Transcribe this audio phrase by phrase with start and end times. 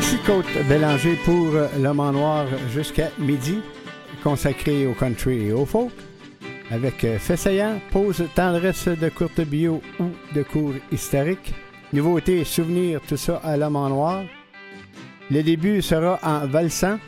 [0.00, 3.58] Ici Côte Bélanger pour L'Homme en Noir jusqu'à midi,
[4.24, 5.92] consacré au country et au folk,
[6.70, 11.52] avec euh, fait saillant, pause tendresse de courte bio ou de cours historique,
[11.92, 14.22] nouveautés, souvenirs, tout ça à L'Homme en Noir.
[15.30, 16.98] Le début sera en valsant,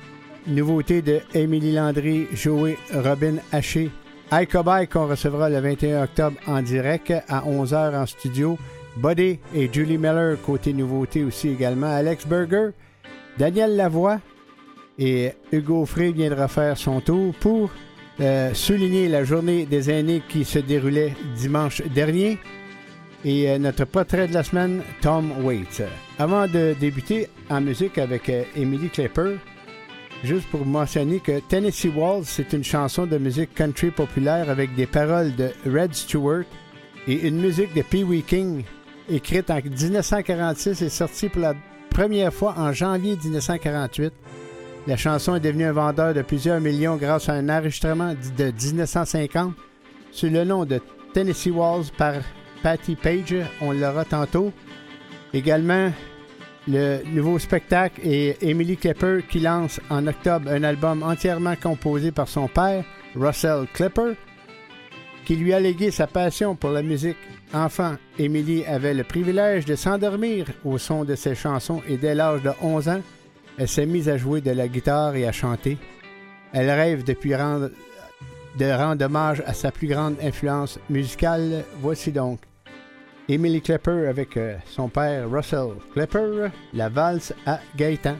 [0.46, 3.90] nouveauté de Émilie Landry, Joey Robin Haché,
[4.30, 8.58] Icobike qu'on recevra le 21 octobre en direct à 11h en studio.
[8.96, 11.86] Buddy et Julie Miller, côté nouveauté aussi également.
[11.86, 12.72] Alex Berger,
[13.38, 14.20] Daniel Lavoie
[14.98, 17.70] et Hugo Frey viendra faire son tour pour
[18.20, 22.38] euh, souligner la journée des aînés qui se déroulait dimanche dernier.
[23.24, 25.82] Et euh, notre portrait de la semaine, Tom Waits.
[26.18, 29.36] Avant de débuter en musique avec euh, Emily Clapper,
[30.24, 34.86] juste pour mentionner que Tennessee Walls, c'est une chanson de musique country populaire avec des
[34.86, 36.44] paroles de Red Stewart
[37.08, 38.64] et une musique de Pee Wee King
[39.08, 41.54] écrite en 1946 et sortie pour la
[41.92, 44.12] première fois en janvier 1948.
[44.86, 49.52] La chanson est devenue un vendeur de plusieurs millions grâce à un enregistrement de 1950
[50.10, 50.80] sous le nom de
[51.12, 52.14] Tennessee Walls par
[52.62, 53.36] Patty Page.
[53.60, 54.52] On l'aura tantôt.
[55.34, 55.92] Également,
[56.66, 62.28] le nouveau spectacle et Emily Clipper qui lance en octobre un album entièrement composé par
[62.28, 62.84] son père,
[63.14, 64.14] Russell Clipper,
[65.26, 67.18] qui lui a légué sa passion pour la musique
[67.54, 72.42] Enfant, Émilie avait le privilège de s'endormir au son de ses chansons et dès l'âge
[72.42, 73.02] de 11 ans,
[73.58, 75.76] elle s'est mise à jouer de la guitare et à chanter.
[76.54, 81.64] Elle rêve depuis de rendre hommage à sa plus grande influence musicale.
[81.80, 82.40] Voici donc
[83.28, 88.16] Emily Klepper avec euh, son père Russell Klepper, la valse à Gaëtan.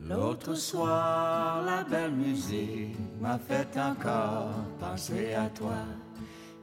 [0.00, 5.76] L'autre soir, la belle musique m'a fait encore penser à toi.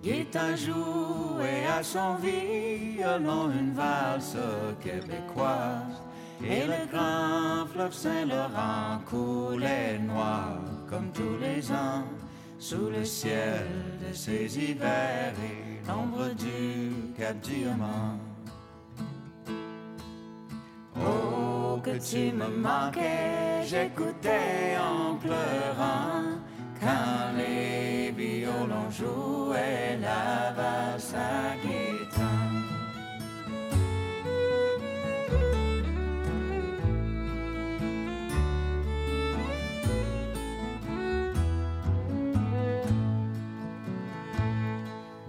[0.03, 4.37] Gaëtan jouait à son violon une valse
[4.81, 6.01] québécoise.
[6.43, 10.57] Et le grand fleuve Saint-Laurent coulait noir
[10.89, 12.03] comme tous les ans
[12.57, 13.67] sous le ciel
[14.01, 18.17] de ces hivers et l'ombre du Cap Diamant.
[20.97, 26.41] Oh, que tu me manquais, j'écoutais en pleurant
[26.81, 32.27] quand les violons jouaient la valse à guitare.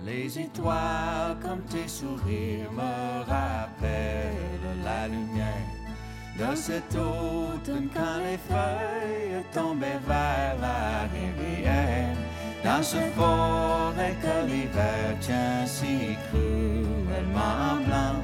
[0.04, 5.71] Les étoiles comme tes sourires me rappellent la lumière
[6.42, 12.16] de cet automne quand les feuilles tombaient vers la rivière.
[12.64, 18.18] Dans ce forêt que l'hiver tient si cruellement blanc,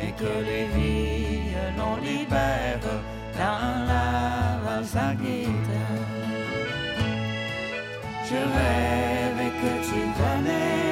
[0.00, 2.80] et que les violons libèrent
[3.38, 6.08] dans la valse à guitare.
[8.28, 10.91] Je rêvais que tu venais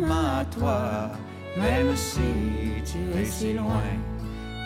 [0.00, 1.10] à toi,
[1.56, 3.90] même si tu es si loin.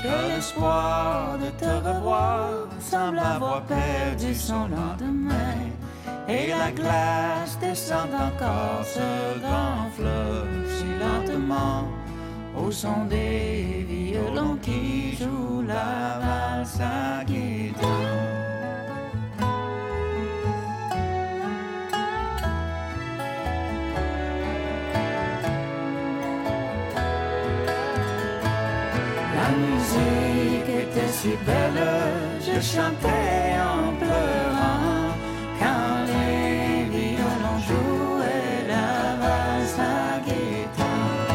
[0.03, 5.59] Que l'espoir de te revoir semble avoir perdu son lendemain.
[6.29, 11.89] Et la glace descend encore ce grand fleuve si lentement
[12.57, 18.16] au son des violons qui jouent la valse à guitare.
[31.17, 31.83] Si belle,
[32.47, 35.09] je chantais en pleurant
[35.61, 38.91] quand les violons jouaient la
[39.23, 41.29] valse à guitare.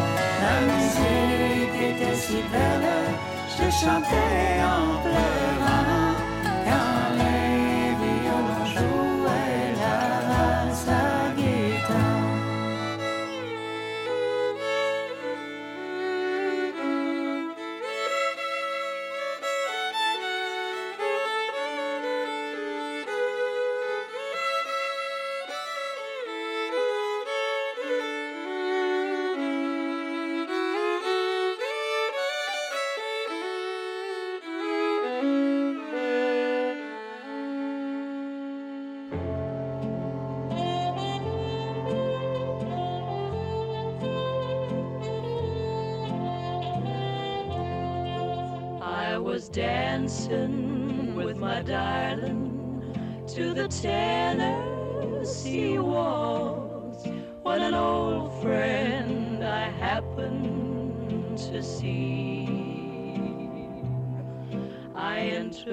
[0.44, 2.92] La musique était si belle,
[3.58, 5.61] je chantais en pleurant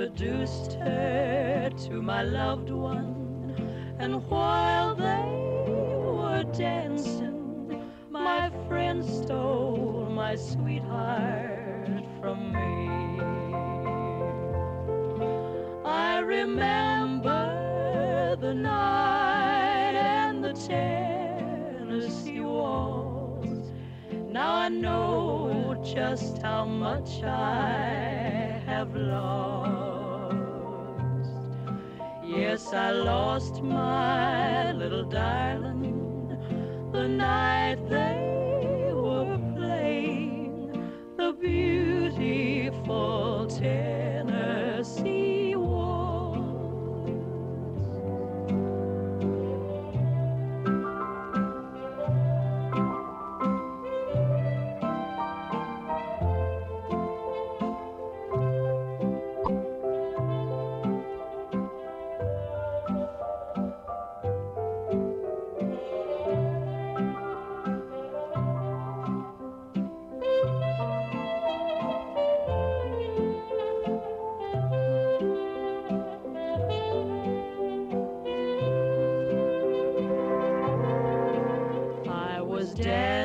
[0.09, 3.55] introduced her to my loved one,
[3.99, 12.89] and while they were dancing, my friend stole my sweetheart from me.
[15.85, 17.45] I remember
[18.41, 23.73] the night and the Tennessee waltz.
[24.31, 29.78] Now I know just how much I have lost.
[32.39, 35.99] Yes, I lost my little darling
[36.93, 38.38] the night they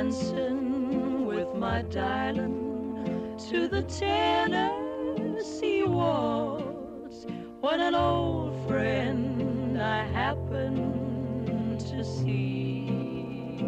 [0.04, 7.26] dancing with my darling to the Tennessee waltz
[7.62, 13.66] when an old friend I happened to see.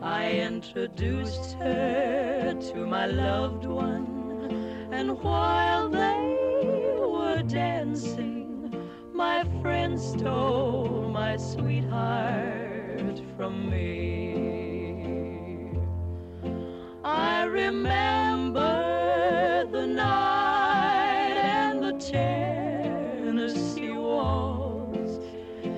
[0.00, 4.48] I introduced her to my loved one,
[4.92, 6.36] and while they
[7.00, 8.72] were dancing,
[9.12, 14.21] my friend stole my sweetheart from me.
[17.52, 18.72] Remember
[19.70, 25.18] the night and the Tennessee waltz.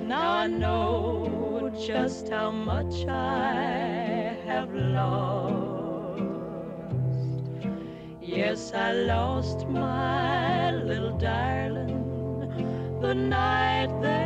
[0.07, 6.21] Now I know just how much I have lost.
[8.21, 12.03] Yes, I lost my little darling
[13.01, 14.24] the night they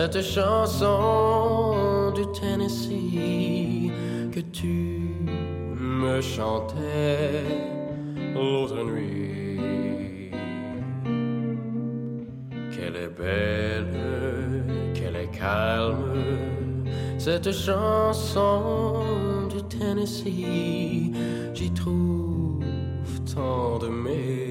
[0.00, 3.90] cette chanson du Tennessee
[4.30, 5.00] que tu
[5.76, 7.42] me chantais
[8.32, 10.30] l'autre nuit.
[12.70, 16.86] Qu'elle est belle, qu'elle est calme,
[17.18, 19.02] cette chanson
[19.52, 21.10] du Tennessee,
[21.54, 22.62] j'y trouve
[23.34, 24.47] tant de mélancolie.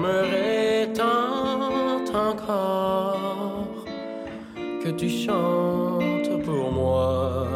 [0.00, 3.84] J'aimerais tant encore
[4.84, 7.48] que tu chantes pour moi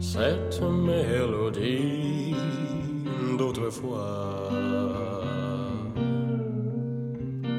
[0.00, 2.34] cette mélodie
[3.38, 4.50] d'autrefois.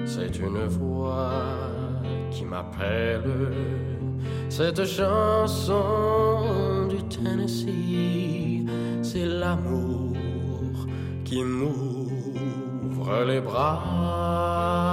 [0.06, 1.32] C'est une voix
[2.30, 3.54] qui m'appelle,
[4.50, 8.66] cette chanson du Tennessee,
[9.02, 10.88] c'est l'amour
[11.24, 11.42] qui
[13.20, 14.91] les bras.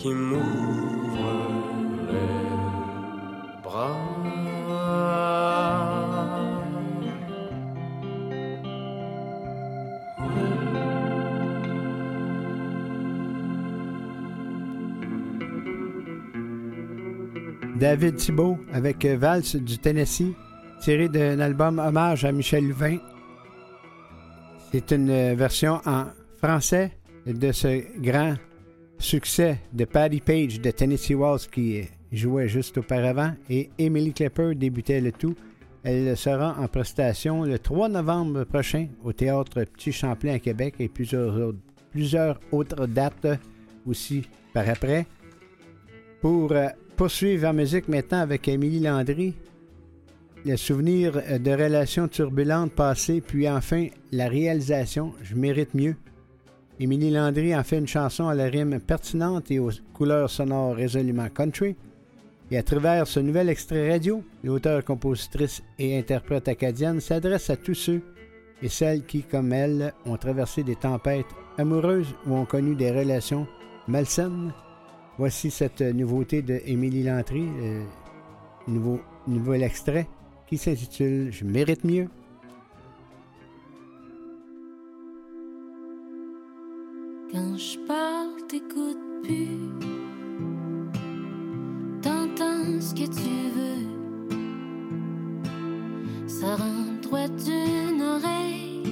[0.00, 1.46] qui m'ouvre
[2.08, 3.98] les bras.
[17.76, 20.32] David Thibault avec euh, Valse du Tennessee,
[20.80, 22.96] tiré d'un album hommage à Michel Louvain.
[24.72, 26.06] C'est une euh, version en
[26.38, 26.92] français
[27.26, 28.34] de ce grand
[29.00, 35.00] succès de Patty Page de Tennessee Waltz qui jouait juste auparavant et Emily Klepper débutait
[35.00, 35.34] le tout.
[35.82, 40.88] Elle sera en prestation le 3 novembre prochain au Théâtre Petit Champlain à Québec et
[40.88, 41.54] plusieurs
[42.52, 43.26] autres, dates
[43.86, 45.06] aussi par après.
[46.20, 49.34] Pour euh, poursuivre en musique maintenant avec Émilie Landry,
[50.44, 55.96] le souvenir de relations turbulentes passées, puis enfin la réalisation Je mérite mieux.
[56.82, 61.28] Émilie Landry en fait une chanson à la rime pertinente et aux couleurs sonores résolument
[61.28, 61.76] country.
[62.50, 67.74] Et à travers ce nouvel extrait radio, l'auteur, compositrice et interprète acadienne s'adresse à tous
[67.74, 68.00] ceux
[68.62, 71.26] et celles qui, comme elle, ont traversé des tempêtes
[71.58, 73.46] amoureuses ou ont connu des relations
[73.86, 74.54] malsaines.
[75.18, 77.84] Voici cette nouveauté de Émilie Landry, euh,
[78.68, 80.08] nouveau, nouvel extrait
[80.46, 82.08] qui s'intitule Je mérite mieux.
[87.32, 89.70] Quand je parle, t'écoutes plus.
[92.02, 93.86] T'entends ce que tu veux.
[96.26, 98.82] Ça rentre droit d'une oreille.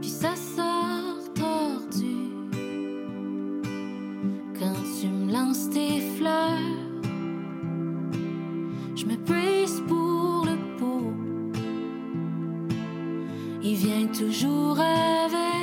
[0.00, 2.16] Puis ça sort tordu.
[4.58, 6.56] Quand tu me lances tes fleurs,
[8.96, 11.12] je me brise pour le pot.
[13.62, 15.59] Il vient toujours avec.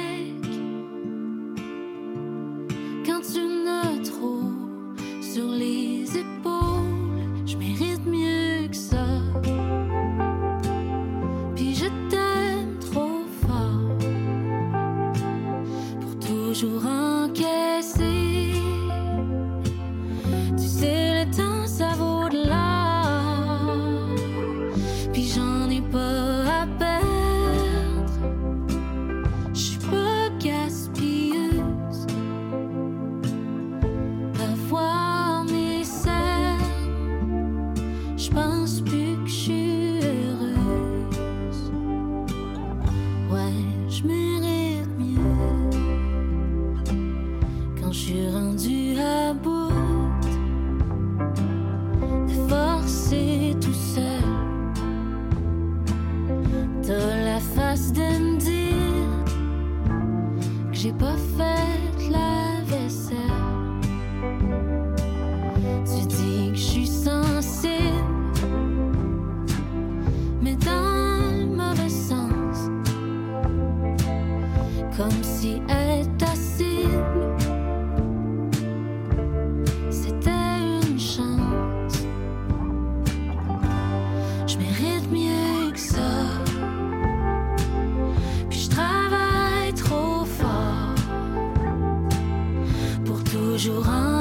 [93.58, 94.17] toujours un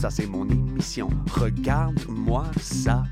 [0.00, 1.10] ça c'est mon émission.
[1.34, 3.02] Regarde-moi ça.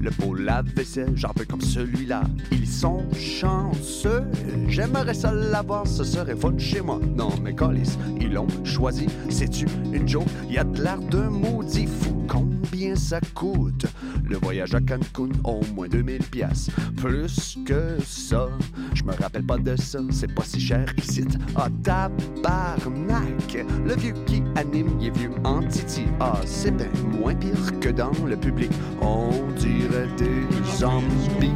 [0.00, 2.22] Le beau lave-vaisselle, j'en veux comme celui-là.
[2.52, 4.22] Ils sont chanceux.
[4.68, 7.00] J'aimerais ça l'avoir, ce serait fun chez moi.
[7.16, 9.06] Non, mais Collis, ils l'ont choisi.
[9.28, 10.28] C'est-tu une joke?
[10.48, 12.24] Y a de l'air d'un maudit fou.
[12.28, 13.86] Combien ça coûte?
[14.24, 16.70] Le voyage à Cancun, au moins 2000 pièces.
[16.96, 18.48] Plus que ça,
[18.96, 19.98] je me rappelle pas de ça.
[20.10, 21.24] C'est pas si cher ici.
[21.54, 23.58] Ah, tabarnak!
[23.84, 26.04] Le vieux qui anime, il est vieux en titi.
[26.18, 26.88] Ah, c'est bien
[27.20, 28.70] moins pire que dans le public.
[29.02, 31.50] On dirait des zombies.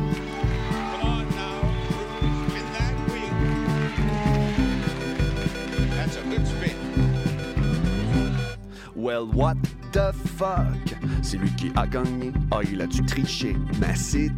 [8.94, 9.54] Well, what
[9.92, 10.76] the fuck?
[11.22, 12.32] C'est lui qui a gagné.
[12.50, 14.30] Ah, il a dû tricher, mais c'est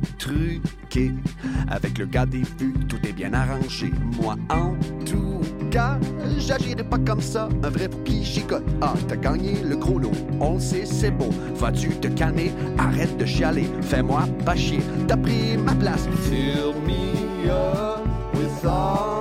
[1.71, 3.91] Avec le gars des vues, tout est bien arrangé.
[4.21, 4.75] Moi, en
[5.07, 5.99] tout cas,
[6.38, 7.49] j'agirai pas comme ça.
[7.62, 8.64] Un vrai pour qui chicote.
[8.83, 10.12] Ah, t'as gagné le gros lot.
[10.40, 11.31] On le sait, c'est beau.
[11.55, 12.53] Vas-tu te calmer?
[12.77, 13.69] Arrête de chialer.
[13.81, 14.81] Fais-moi pas chier.
[15.09, 16.07] T'as pris ma place.
[16.29, 19.12] Fill me up with all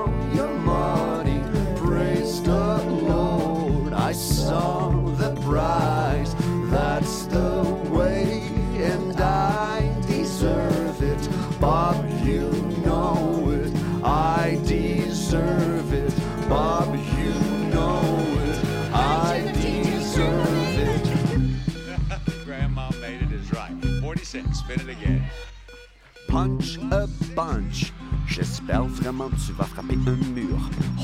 [26.28, 27.92] Punch a bunch.
[28.26, 30.58] J'espère vraiment que tu vas frapper un mur.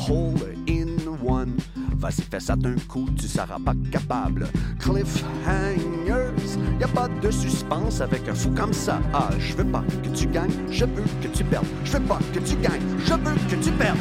[0.08, 0.88] Hole in
[1.26, 1.58] one.
[1.98, 4.48] Vas-y, fais ça d'un coup, tu seras pas capable.
[4.80, 9.02] Cliffhangers, y a pas de suspense avec un fou comme ça.
[9.14, 11.66] Ah, je veux pas que tu gagnes, je veux que tu perdes.
[11.84, 13.98] Je veux pas que tu gagnes, je veux que tu perdes.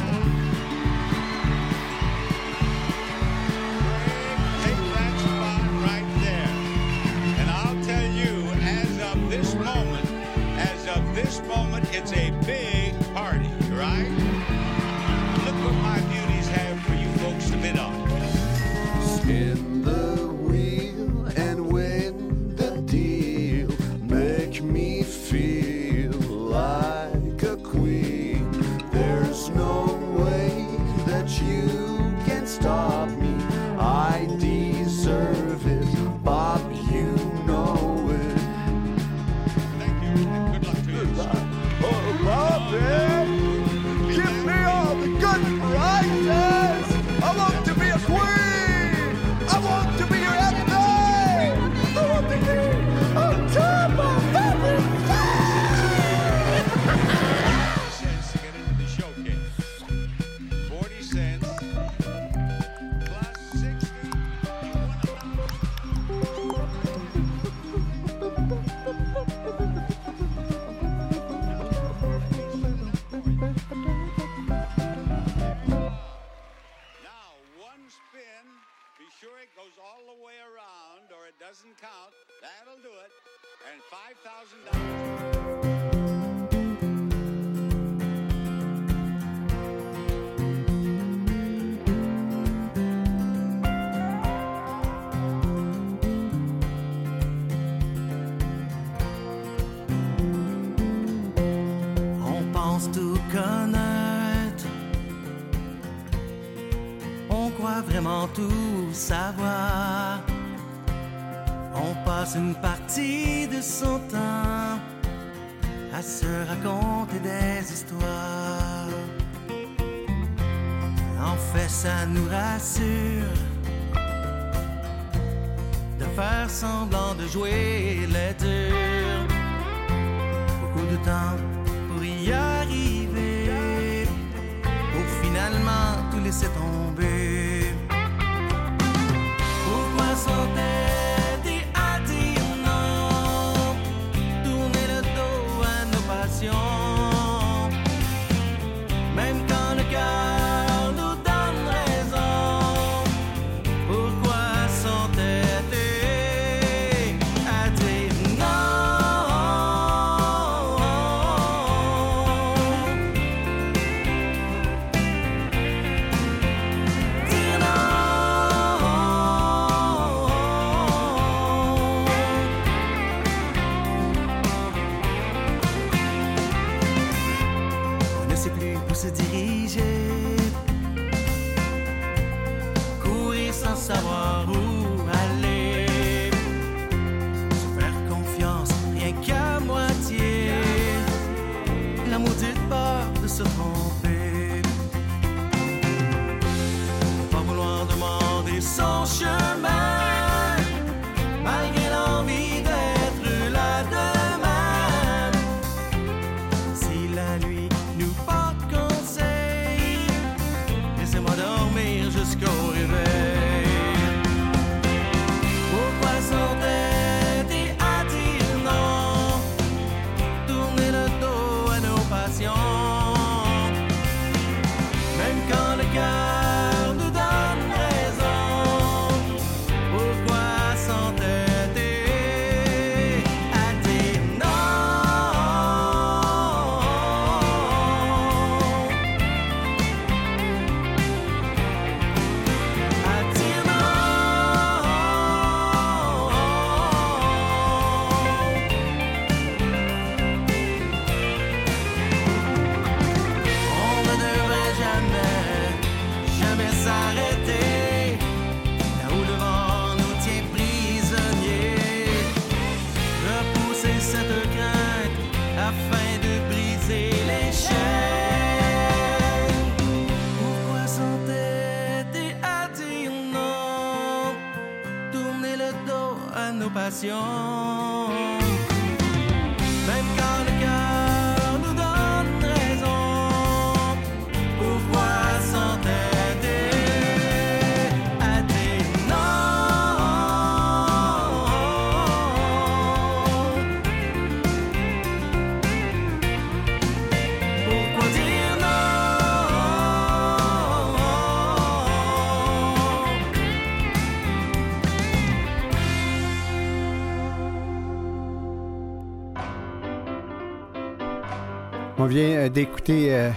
[312.07, 313.31] On vient euh, d'écouter euh,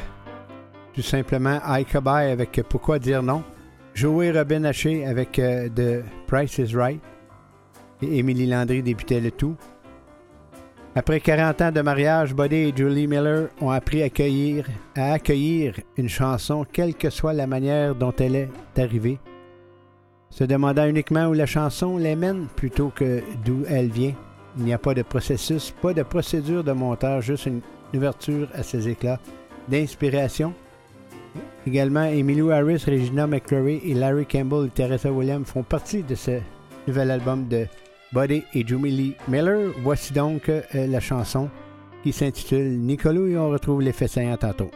[0.95, 3.43] tout simplement Icabay avec euh, Pourquoi dire non?
[3.95, 7.01] Joey Robin Haché avec euh, The Price is Right.
[8.01, 9.57] Et Émilie Landry débutait le tout.
[10.95, 15.75] Après 40 ans de mariage, Buddy et Julie Miller ont appris à accueillir, à accueillir
[15.97, 19.19] une chanson, quelle que soit la manière dont elle est arrivée,
[20.31, 24.15] se demandant uniquement où la chanson les mène plutôt que d'où elle vient.
[24.59, 27.63] Il n'y a pas de processus, pas de procédure de montage, juste une
[27.95, 29.21] ouverture à ses éclats
[29.69, 30.53] d'inspiration.
[31.67, 36.41] Également, Emilio Harris, Regina McClory et Larry Campbell et Teresa Williams font partie de ce
[36.89, 37.67] nouvel album de
[38.13, 39.71] Buddy et Julie Miller.
[39.83, 41.49] Voici donc euh, la chanson
[42.03, 44.71] qui s'intitule Nicolou et on retrouve l'effet saillant tantôt.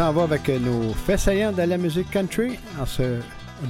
[0.00, 3.20] S'en va avec nos faits de la musique country en ce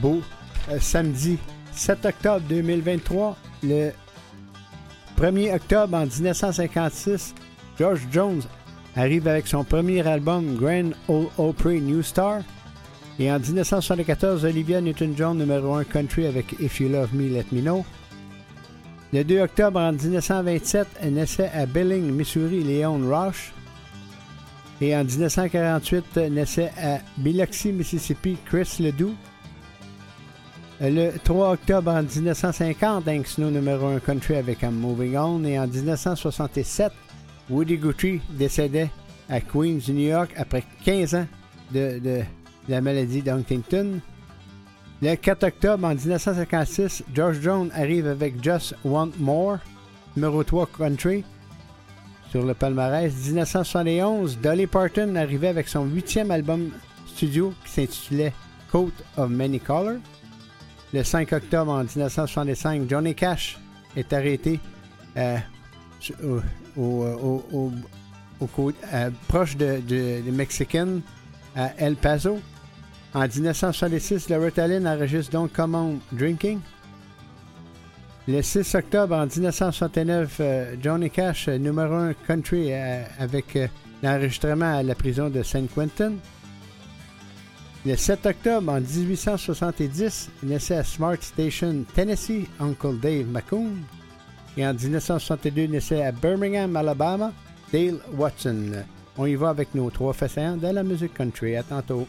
[0.01, 0.23] beau
[0.71, 1.39] euh, samedi
[1.73, 3.37] 7 octobre 2023.
[3.65, 3.91] Le
[5.21, 7.35] 1er octobre en 1956,
[7.77, 8.43] George Jones
[8.95, 12.43] arrive avec son premier album Grand Ole Opry New Star.
[13.19, 17.61] Et en 1974, Olivia Newton-John, numéro 1 country avec If You Love Me, Let Me
[17.61, 17.85] Know.
[19.13, 23.53] Le 2 octobre en 1927, naissait à Billing, Missouri, Léon Roche.
[24.81, 29.15] Et en 1948, naissait à Biloxi, Mississippi, Chris Ledoux.
[30.81, 35.45] Le 3 octobre en 1950, Hank Snow numéro 1 country avec I'm Moving On.
[35.45, 36.93] Et en 1967,
[37.51, 38.89] Woody Guthrie décédait
[39.29, 41.27] à Queens, New York, après 15 ans
[41.73, 42.21] de, de
[42.67, 44.01] la maladie d'Huntington.
[45.03, 49.59] Le 4 octobre en 1956, George Jones arrive avec Just Want More,
[50.17, 51.25] numéro 3 country
[52.31, 53.13] sur le palmarès.
[53.13, 56.71] 1971, Dolly Parton arrivait avec son huitième album
[57.07, 58.33] studio qui s'intitulait
[58.71, 59.99] Coat of Many Colors.
[60.93, 63.59] Le 5 octobre en 1965, Johnny Cash
[63.97, 64.61] est arrêté
[65.17, 65.39] euh,
[66.77, 67.03] au,
[68.43, 70.23] euh, proche de, de,
[71.57, 72.39] à El Paso.
[73.13, 76.61] En 1966, Loretta Lynn enregistre donc Common Drinking.
[78.33, 83.59] Le 6 octobre en 1969, euh, Johnny Cash, numéro 1 country avec
[84.05, 86.13] l'enregistrement à la prison de San Quentin.
[87.85, 93.73] Le 7 octobre en 1870, naissait à Smart Station, Tennessee, Uncle Dave McCoon.
[94.57, 97.33] Et en 1962, naissait à Birmingham, Alabama,
[97.73, 98.85] Dale Watson.
[99.19, 101.57] On y va avec nos trois façons de la musique country.
[101.57, 102.07] À tantôt.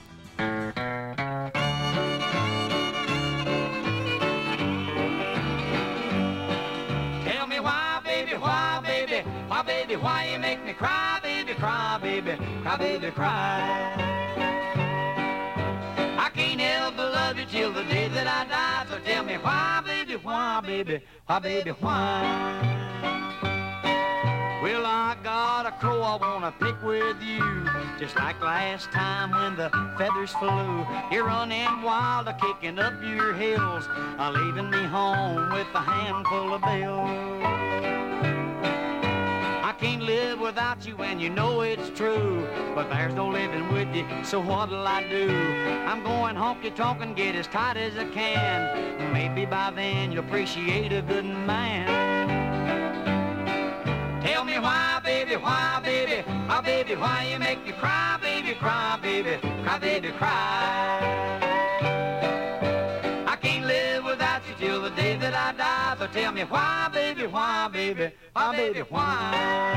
[9.91, 13.93] Baby, why you make me cry, baby, cry, baby, cry, baby, cry.
[16.17, 18.85] I can't help but love you till the day that I die.
[18.89, 22.77] So tell me why, baby, why, baby, why, baby, why?
[24.63, 27.67] Well, I got a crow I wanna pick with you
[27.99, 33.33] Just like last time when the feathers flew You're running wild, a kicking up your
[33.33, 38.40] heels Leaving me home with a handful of bills
[39.73, 42.47] can't live without you and you know it's true.
[42.75, 45.29] But there's no living with you, so what'll I do?
[45.87, 49.13] I'm going honky tonk and get as tight as I can.
[49.13, 51.87] Maybe by then you'll appreciate a good man.
[54.21, 58.99] Tell me why, baby, why, baby, why, baby, why you make me cry, baby, cry,
[59.01, 61.50] baby, cry, baby, cry
[66.11, 69.71] tell me why, baby, why, baby, why, baby, why?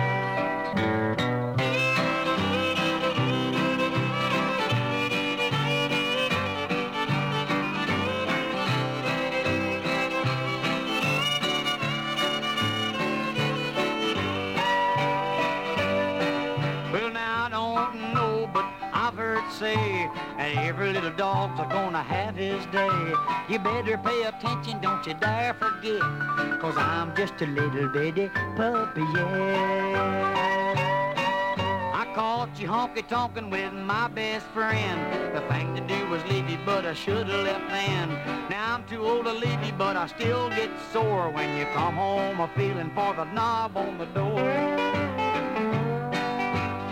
[19.59, 23.13] Say and every little dog's a gonna have his day.
[23.49, 26.01] You better pay attention, don't you dare forget,
[26.61, 30.35] cause I'm just a little bitty puppy, yeah.
[31.95, 34.99] I caught you honky-tonkin' with my best friend.
[35.35, 38.09] The thing to do was leave you, but I should've left then.
[38.51, 41.95] Now I'm too old to leave you, but I still get sore when you come
[41.95, 44.95] home a feeling for the knob on the door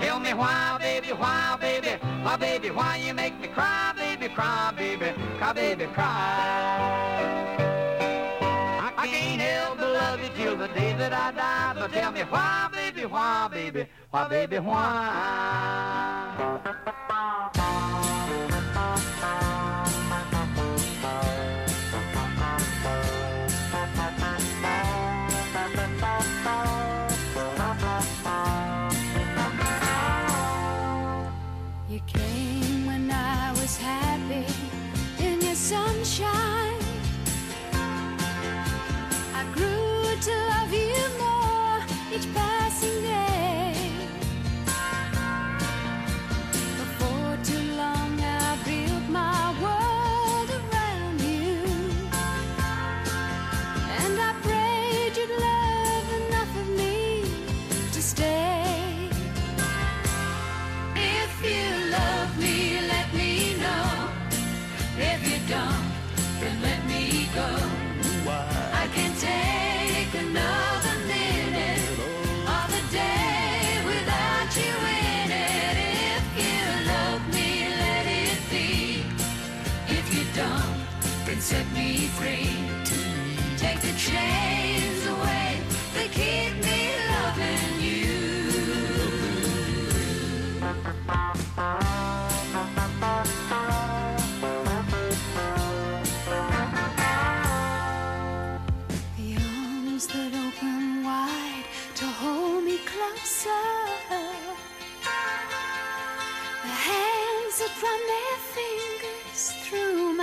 [0.00, 1.88] Tell me why, baby, why, baby,
[2.22, 7.18] why, baby, why you make me cry, baby, cry, baby, cry, baby, cry.
[8.96, 12.20] I can't help but love you till the day that I die, but tell me
[12.20, 15.92] why, baby, why, baby, why, baby, why.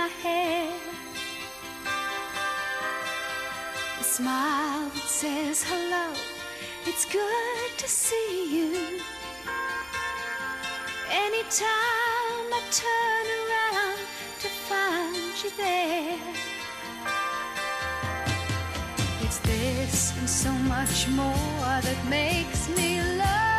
[0.00, 0.72] My hair.
[4.00, 6.06] A smile that says hello.
[6.86, 8.72] It's good to see you.
[11.26, 14.00] Anytime I turn around
[14.42, 16.32] to find you there.
[19.24, 23.49] It's this and so much more that makes me love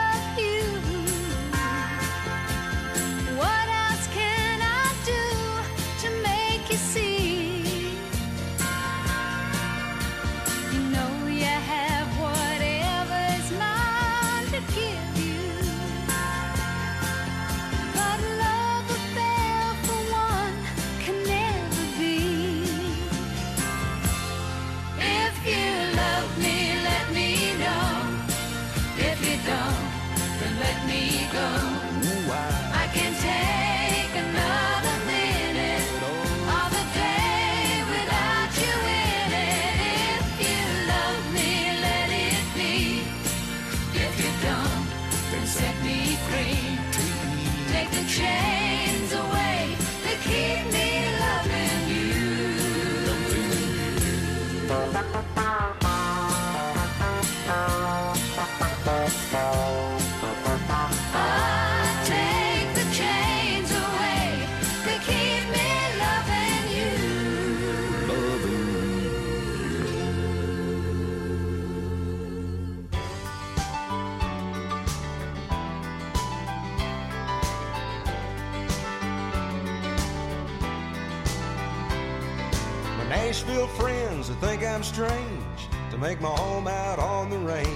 [83.31, 87.69] Nashville friends that think I'm strange to make my home out on the range.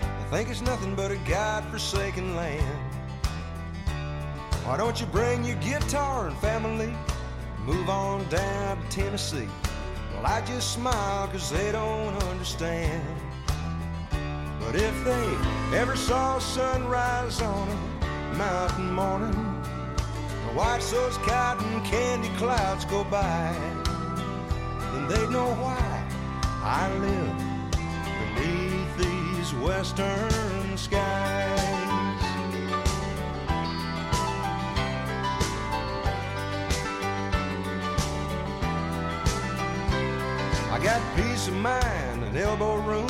[0.00, 2.92] They think it's nothing but a God-forsaken land.
[4.64, 6.92] Why don't you bring your guitar and family?
[7.64, 9.46] Move on down to Tennessee.
[10.12, 13.04] Well, I just smile cause they don't understand.
[14.58, 15.36] But if they
[15.78, 19.36] ever saw sunrise on a mountain morning,
[20.48, 23.54] and watch those cotton candy clouds go by,
[25.08, 26.04] they'd know why
[26.62, 27.38] I live
[28.34, 31.60] beneath these western skies.
[40.72, 43.08] I got peace of mind and elbow room.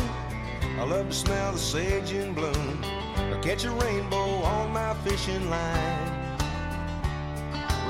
[0.78, 2.80] I love to smell the sage in bloom.
[2.84, 6.16] I catch a rainbow on my fishing line.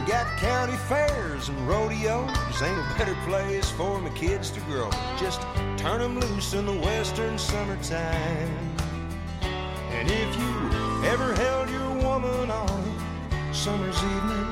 [0.07, 2.31] Got county fairs and rodeos.
[2.63, 4.89] Ain't a better place for my kids to grow.
[5.19, 5.41] Just
[5.77, 8.77] turn 'em loose in the western summertime.
[9.91, 10.55] And if you
[11.11, 12.83] ever held your woman on
[13.51, 14.47] a summer's evening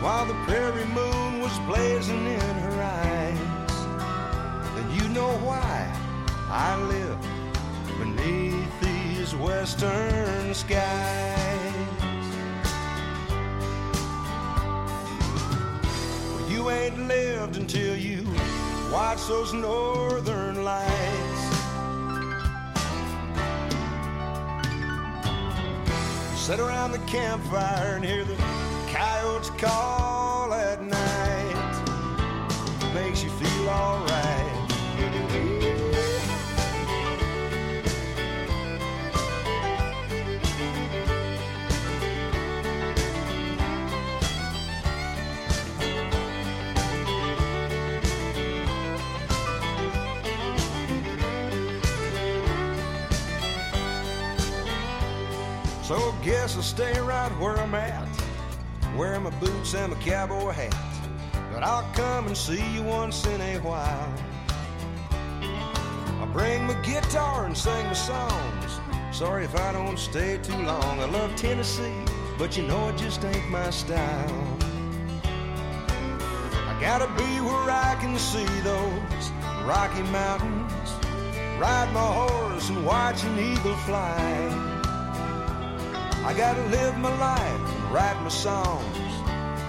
[0.00, 3.72] while the prairie moon was blazing in her eyes,
[4.74, 5.86] then you know why
[6.50, 7.18] I live
[8.00, 11.45] beneath these western skies.
[16.70, 18.24] Ain't lived until you
[18.92, 21.42] watch those northern lights.
[26.34, 28.36] Sit around the campfire and hear the
[28.88, 31.74] coyotes call at night.
[32.94, 34.45] Makes you feel alright.
[56.46, 58.08] Guess I'll stay right where I'm at,
[58.96, 60.76] wearing my boots and my cowboy hat.
[61.52, 64.14] But I'll come and see you once in a while.
[66.20, 68.80] I'll bring my guitar and sing my songs.
[69.10, 71.00] Sorry if I don't stay too long.
[71.00, 72.00] I love Tennessee,
[72.38, 74.58] but you know it just ain't my style.
[75.24, 79.32] I gotta be where I can see those
[79.64, 80.92] Rocky Mountains,
[81.58, 84.75] ride my horse and watch an eagle fly.
[86.26, 88.98] I gotta live my life and write my songs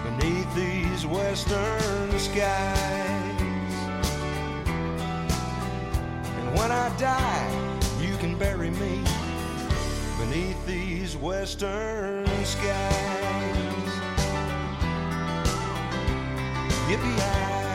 [0.04, 3.42] beneath these western skies.
[6.40, 9.04] And when I die, you can bury me
[10.20, 13.92] beneath these western skies.
[16.90, 17.67] Yippee!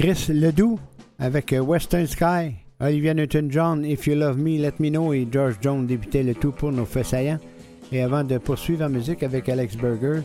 [0.00, 0.78] Chris Ledoux
[1.18, 5.56] avec euh, Western Sky, Olivia Newton-John, If You Love Me, Let Me Know et George
[5.60, 7.38] Jones débutaient le tout pour nos faits saillants.
[7.92, 10.22] Et avant de poursuivre en musique avec Alex Berger,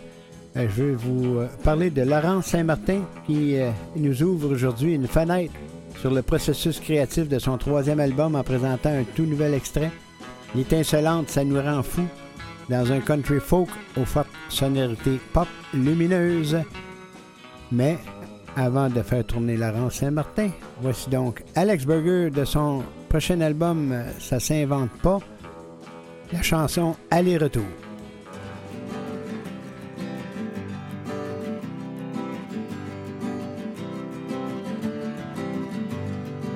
[0.56, 3.58] euh, je vais vous euh, parler de Laurent Saint-Martin qui
[3.98, 5.52] nous ouvre aujourd'hui une fenêtre
[6.00, 9.92] sur le processus créatif de son troisième album en présentant un tout nouvel extrait.
[10.56, 12.04] L'étincelante, ça nous rend fou
[12.70, 13.68] dans un country folk
[13.98, 16.60] aux fortes sonorités pop lumineuses.
[17.74, 17.98] Mais
[18.56, 20.50] avant de faire tourner Laurent Saint-Martin,
[20.82, 25.20] voici donc Alex Berger de son prochain album Ça s'invente pas,
[26.32, 27.64] la chanson Aller-retour.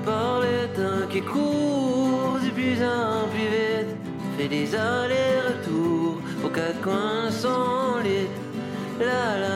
[0.05, 3.95] par le temps qui court de plus en plus vite,
[4.37, 8.27] fait des allers-retours aux quatre coins de.
[8.99, 9.48] La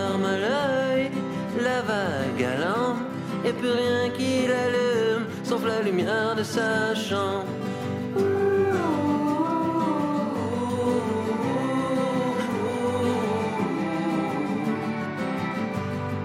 [3.63, 7.45] plus rien qui l'allume, sauf la lumière de sa chambre.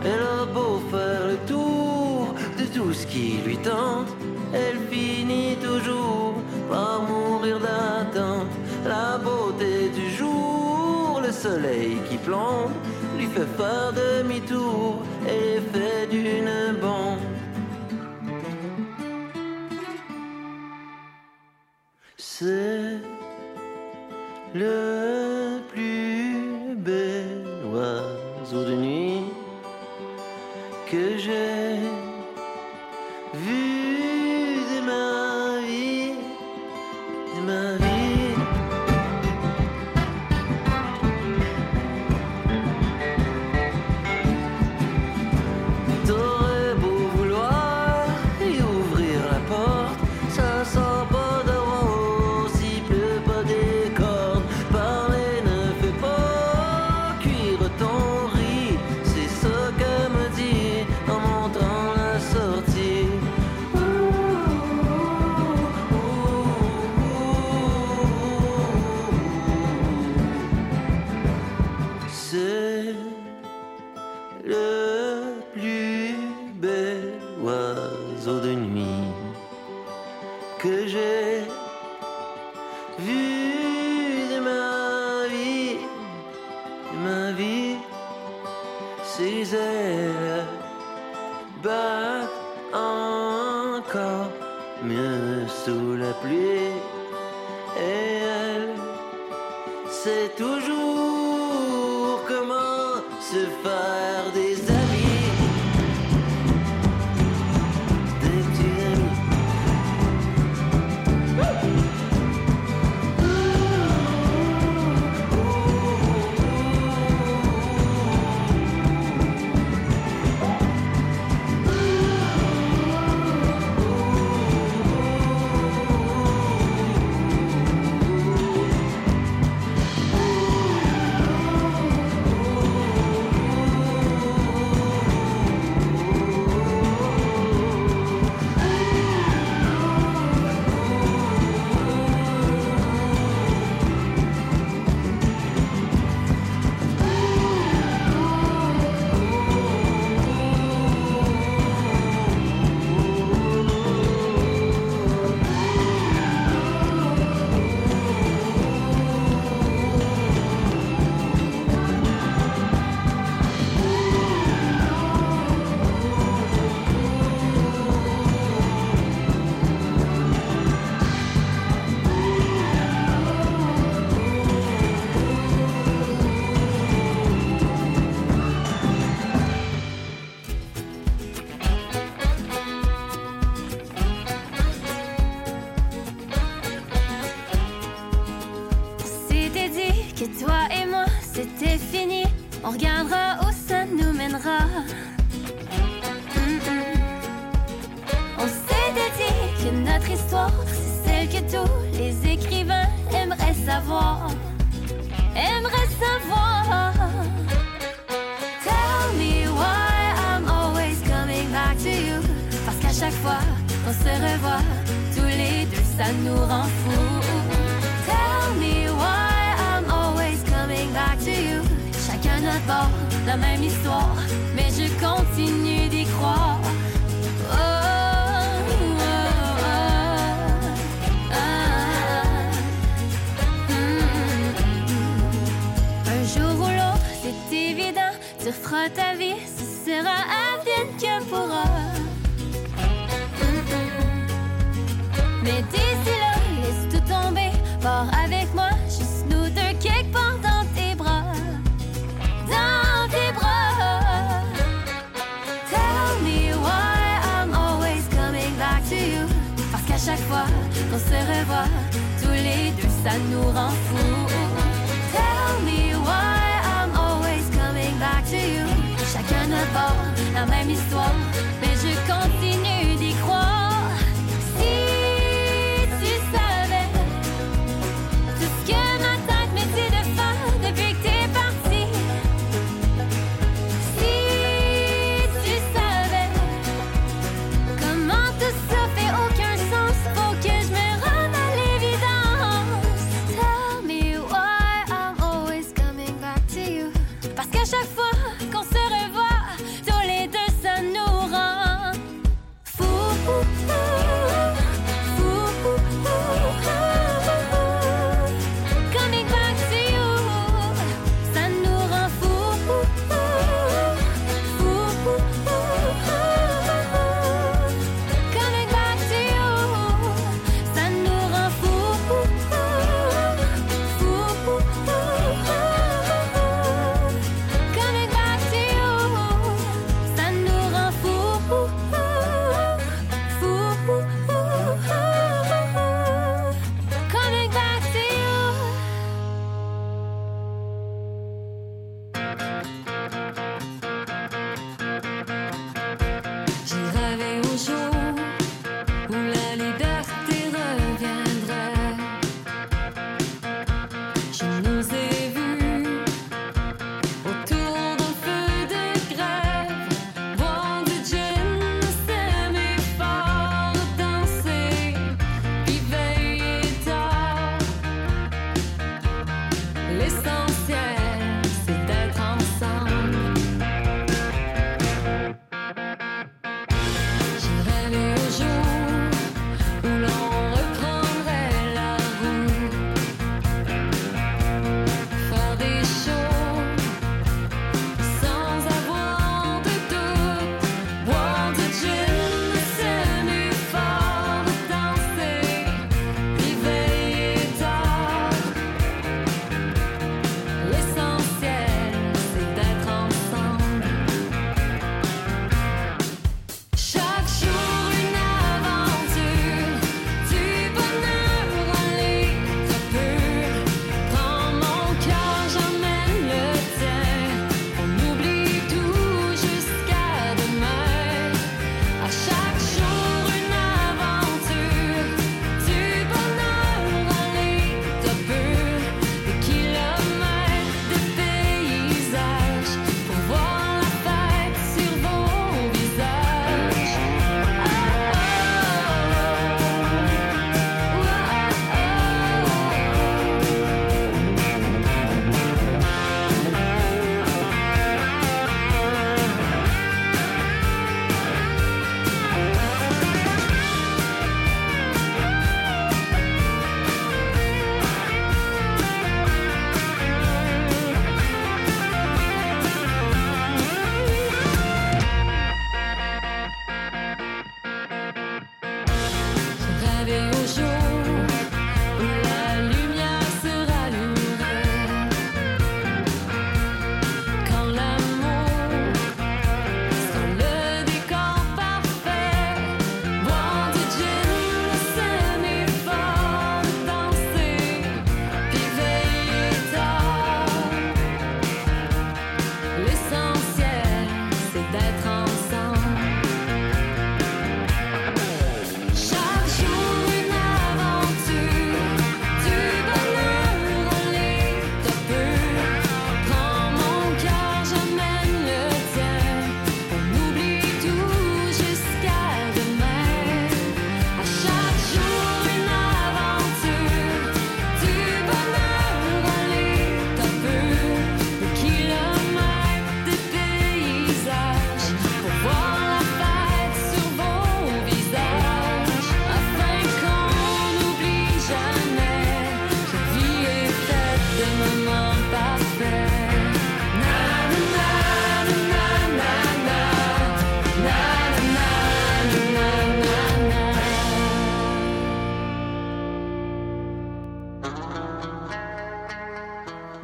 [0.05, 4.11] Elle a beau faire le tour de tout ce qui lui tente,
[4.53, 6.35] elle finit toujours
[6.69, 8.53] par mourir d'attente.
[8.85, 12.75] La beauté du jour, le soleil qui plombe,
[13.17, 15.03] lui fait faire demi-tour
[15.37, 16.98] et fait d'une bombe.
[22.41, 23.01] C'est
[24.55, 29.25] le plus bel oiseau de nuit
[30.89, 31.68] que j'ai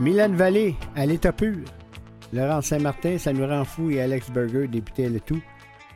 [0.05, 1.57] Milan Vallée, à l'état pur.
[2.31, 5.41] Laurent Saint-Martin, ça nous rend fou et Alex Berger, député le tout.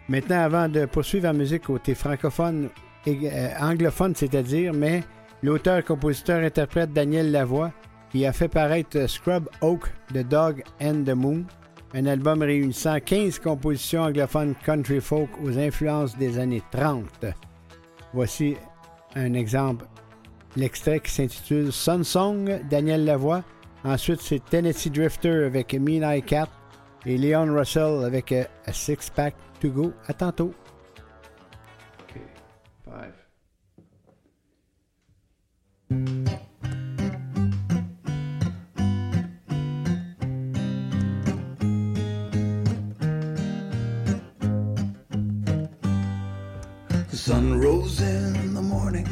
[0.09, 2.71] Maintenant, avant de poursuivre en musique côté francophone,
[3.05, 5.03] et, euh, anglophone, c'est-à-dire, mais
[5.43, 7.71] l'auteur, compositeur, interprète Daniel Lavoie,
[8.11, 11.45] qui a fait paraître Scrub Oak The Dog and the Moon,
[11.93, 17.27] un album réunissant 15 compositions anglophones country folk aux influences des années 30.
[18.15, 18.57] Voici
[19.15, 19.85] un exemple,
[20.57, 23.45] l'extrait qui s'intitule Sun Song, Daniel Lavoie.
[23.85, 26.49] Ensuite, c'est Tennessee Drifter avec Mean Eye Cat
[27.07, 29.93] et Leon Russell avec euh, A Six Pack to Go.
[30.07, 30.53] À tantôt.
[47.11, 49.07] The sun rose in the morning,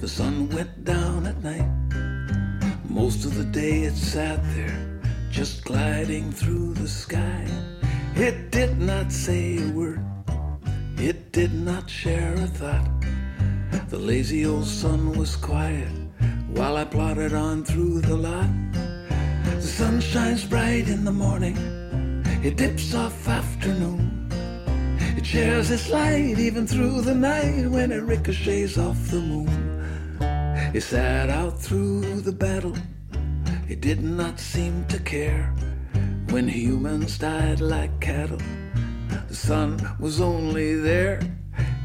[0.00, 1.81] the sun went down at night.
[2.92, 7.46] Most of the day it sat there, just gliding through the sky.
[8.14, 10.04] It did not say a word,
[10.98, 12.90] it did not share a thought.
[13.88, 15.88] The lazy old sun was quiet
[16.48, 18.50] while I plodded on through the lot.
[19.54, 21.56] The sun shines bright in the morning,
[22.44, 24.28] it dips off afternoon.
[25.16, 29.61] It shares its light even through the night when it ricochets off the moon.
[30.74, 32.74] It sat out through the battle,
[33.68, 35.52] He did not seem to care
[36.30, 38.40] when humans died like cattle.
[39.28, 41.20] The sun was only there.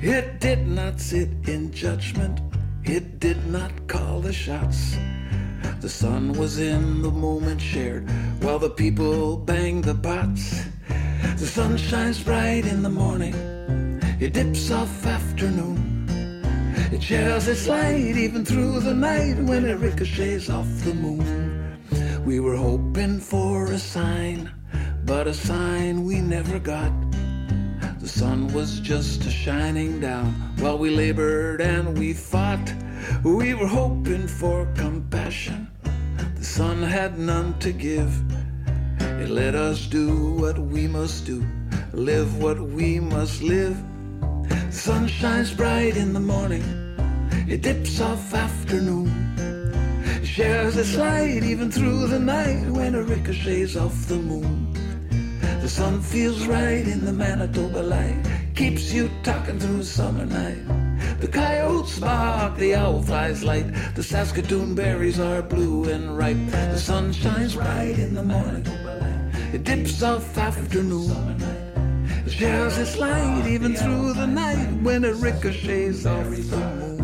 [0.02, 2.40] It did not sit in judgment,
[2.86, 4.96] it did not call the shots.
[5.82, 8.10] The sun was in the moment shared
[8.42, 10.64] while the people banged the pots.
[11.36, 13.36] The sun shines bright in the morning,
[14.22, 15.97] it dips off afternoon.
[16.90, 21.78] It shares its light even through the night when it ricochets off the moon.
[22.24, 24.50] We were hoping for a sign,
[25.04, 26.94] but a sign we never got.
[28.00, 32.74] The sun was just a shining down while we labored and we fought.
[33.22, 35.68] We were hoping for compassion.
[36.36, 38.14] The sun had none to give.
[39.02, 41.46] It let us do what we must do,
[41.92, 43.78] live what we must live.
[44.50, 46.64] The sun shines bright in the morning,
[47.48, 49.12] it dips off afternoon.
[50.24, 54.74] Shares its light even through the night when it ricochets off the moon.
[55.62, 58.24] The sun feels right in the Manitoba light,
[58.56, 60.64] keeps you talking through summer night.
[61.20, 66.38] The coyotes bark, the owl flies light, the Saskatoon berries are blue and ripe.
[66.52, 68.66] The sun shines bright in the morning,
[69.52, 71.67] it dips off afternoon.
[72.28, 76.97] It shares its light even through the night when it ricochets off the moon.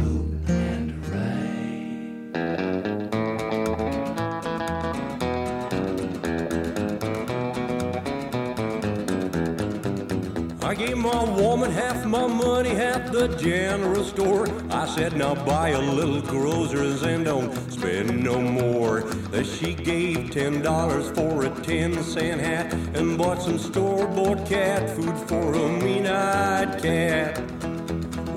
[11.04, 14.48] My woman half my money, half the general store.
[14.70, 19.02] I said, now buy a little groceries and don't spend no more.
[19.32, 24.90] That she gave ten dollars for a ten cent hat and bought some store-bought cat
[24.96, 27.38] food for a mean-eyed cat.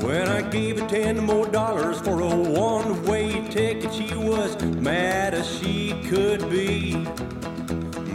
[0.03, 5.47] When I gave her ten more dollars for a one-way ticket, she was mad as
[5.59, 6.26] she could.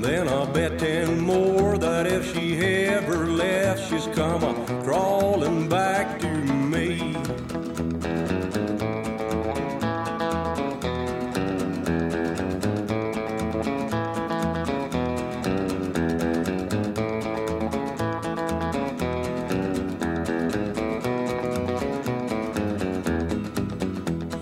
[0.01, 6.19] Then I bet ten more that if she ever left, she's come a crawling back
[6.21, 7.13] to me.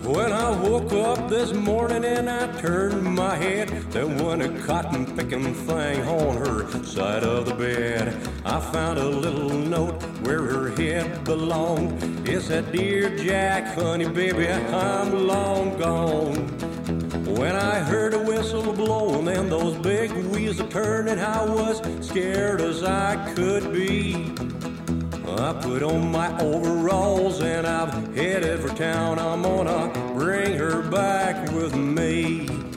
[0.05, 5.05] When I woke up this morning and I turned my head, there went a cotton
[5.15, 8.15] picking thing on her side of the bed.
[8.45, 12.27] I found a little note where her head belonged.
[12.27, 16.35] It said, Dear Jack, honey, baby, I'm long gone.
[17.35, 21.81] When I heard a whistle blowing and then those big wheels a turning, I was
[22.05, 24.33] scared as I could be.
[25.37, 29.17] I put on my overalls and I've headed for town.
[29.19, 32.68] I'm gonna bring her back with me.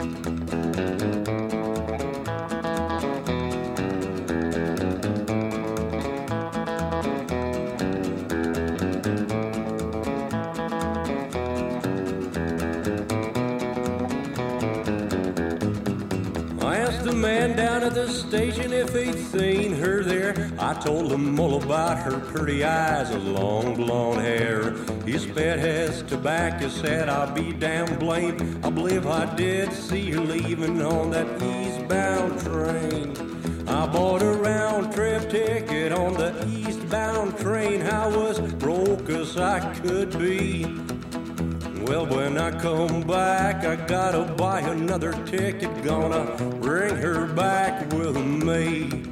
[18.33, 20.33] Station if he'd seen her there.
[20.57, 24.71] I told him all about her pretty eyes and long blonde hair.
[25.05, 28.41] His pet has tobacco, said I'll be damn blamed.
[28.65, 33.67] I believe I did see her leaving on that eastbound train.
[33.67, 37.83] I bought a round trip ticket on the eastbound train.
[37.83, 40.92] I was broke as I could be.
[41.85, 45.83] Well, when I come back, I gotta buy another ticket.
[45.83, 49.03] Gonna bring her back with me.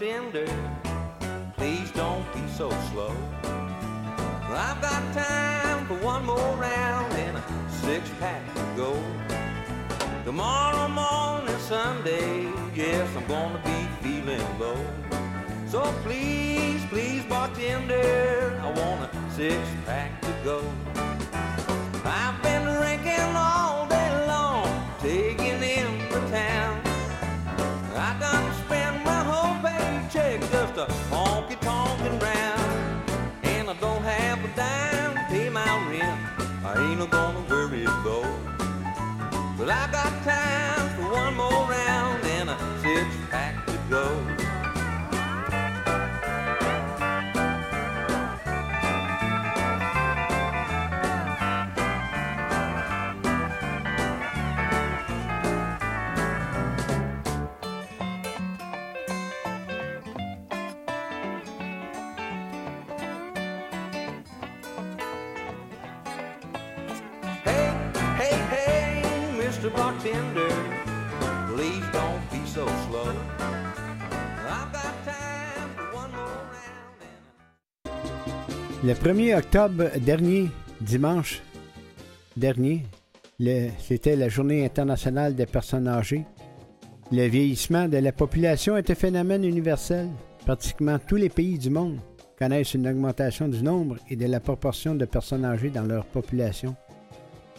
[0.00, 0.32] Mr.
[0.32, 3.14] Bartender, please don't be so slow.
[3.42, 9.02] I've got time for one more round and a six pack to go.
[10.24, 14.78] Tomorrow morning, Sunday, yes, I'm gonna be feeling low.
[15.66, 20.62] So please, please, bartender, I want a six pack to go.
[22.04, 23.69] I've been drinking all
[30.80, 33.10] a honky tonkin' round.
[33.42, 36.20] And I don't have a dime to pay my rent.
[36.64, 38.34] I ain't gonna worry though.
[39.58, 44.29] But I got time for one more round and a six pack to go.
[78.82, 80.48] Le 1er octobre dernier,
[80.80, 81.42] dimanche
[82.34, 82.86] dernier,
[83.78, 86.24] c'était la Journée internationale des personnes âgées.
[87.12, 90.08] Le vieillissement de la population est un phénomène universel.
[90.46, 91.98] Pratiquement tous les pays du monde
[92.38, 96.74] connaissent une augmentation du nombre et de la proportion de personnes âgées dans leur population.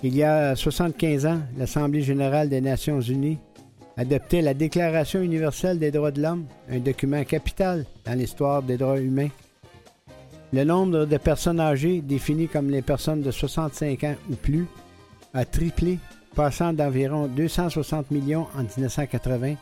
[0.04, 3.38] Il y a 75 ans, l'Assemblée générale des Nations unies
[3.98, 9.00] adoptait la Déclaration universelle des droits de l'homme, un document capital dans l'histoire des droits
[9.00, 9.30] humains.
[10.54, 14.66] Le nombre de personnes âgées définies comme les personnes de 65 ans ou plus
[15.36, 16.00] a triplé,
[16.36, 19.54] passant d'environ 260 millions en 1980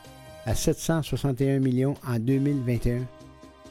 [0.45, 3.01] à 761 millions en 2021.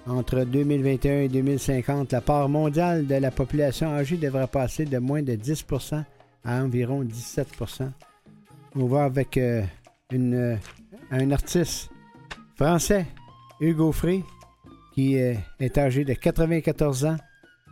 [0.07, 5.23] Entre 2021 et 2050, la part mondiale de la population âgée devrait passer de moins
[5.23, 5.65] de 10
[6.45, 7.91] à environ 17%
[8.77, 9.63] On va avec euh,
[10.13, 10.57] euh,
[11.11, 11.91] un artiste
[12.57, 13.07] français,
[13.61, 14.23] Hugo Frey,
[14.95, 17.17] qui euh, est âgé de 94 ans.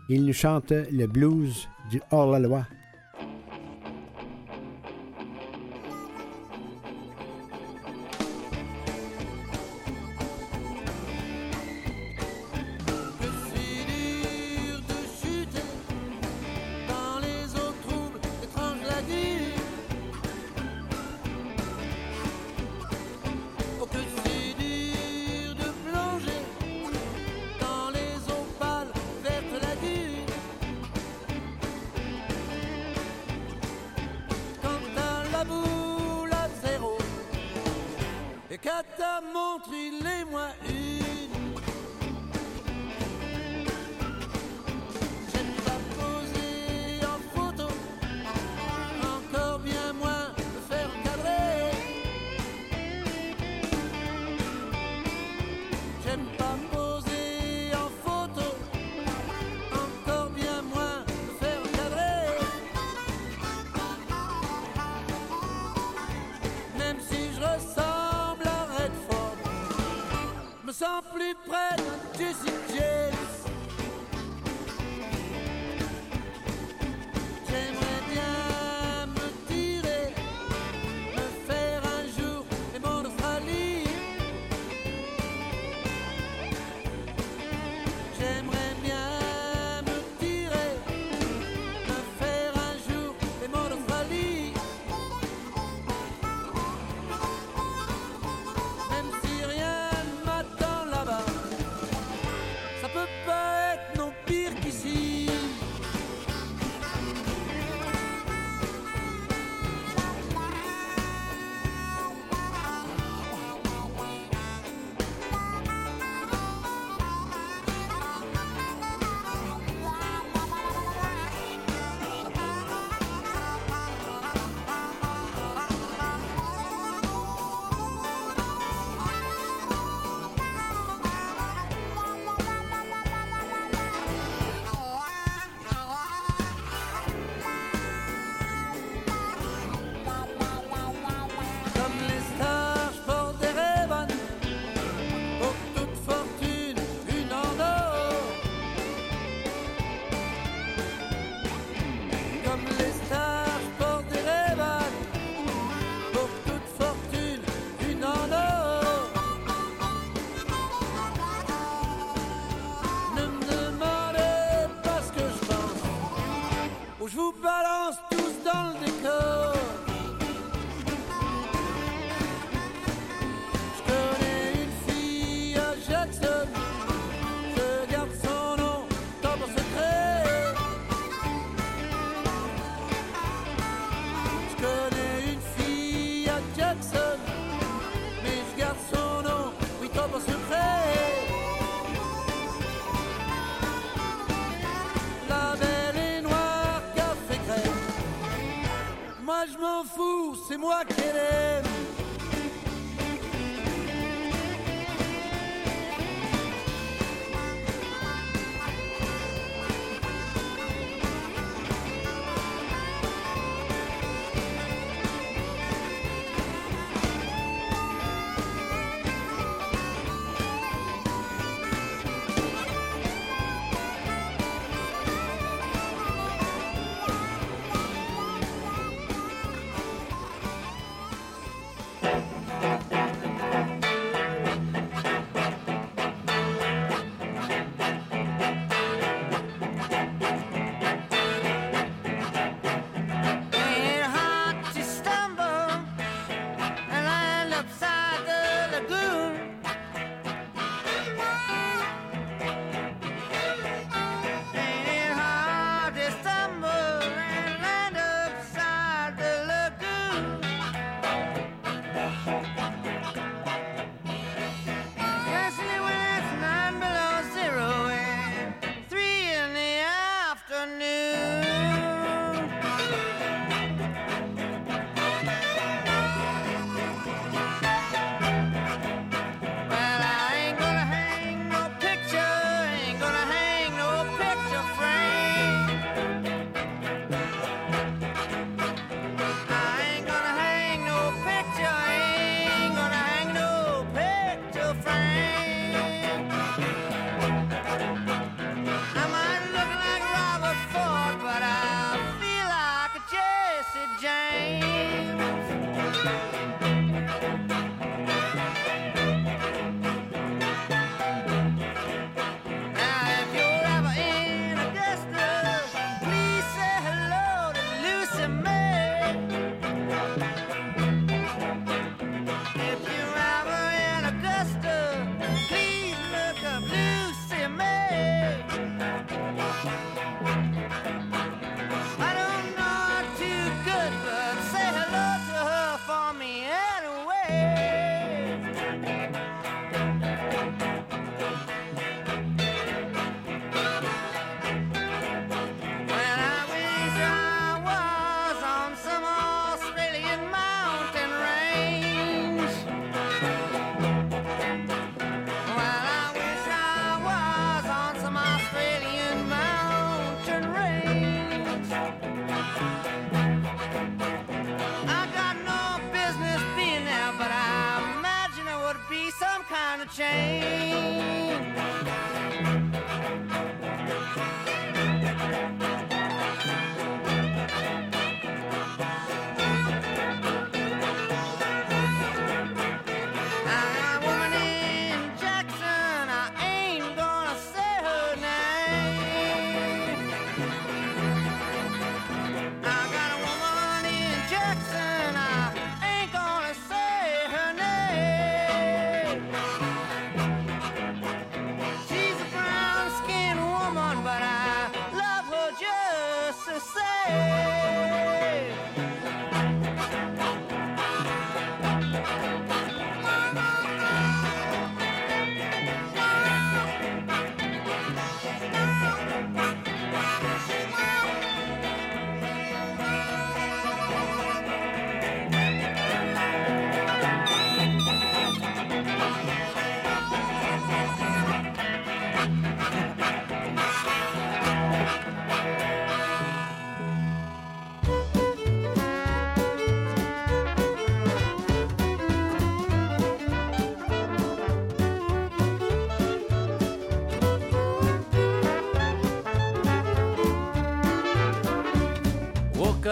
[0.08, 2.66] Il nous chante le blues du hors-la-loi.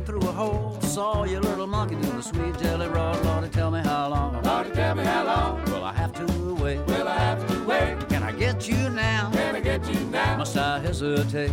[0.00, 0.80] Mountain, through a hole.
[0.82, 3.14] Saw your little monkey doing a sweet jelly roll.
[3.22, 4.42] Lordy, tell me how long.
[4.42, 5.64] Lordy, tell me how long.
[5.66, 6.78] Will I have to wait?
[6.86, 8.08] Will I have to wait?
[8.08, 9.30] Can I get you now?
[9.32, 10.36] Can I get you now?
[10.38, 11.52] Must I hesitate?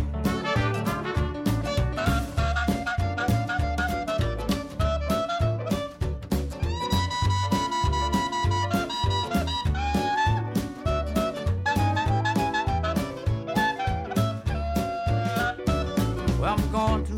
[16.40, 17.17] Well, I'm going to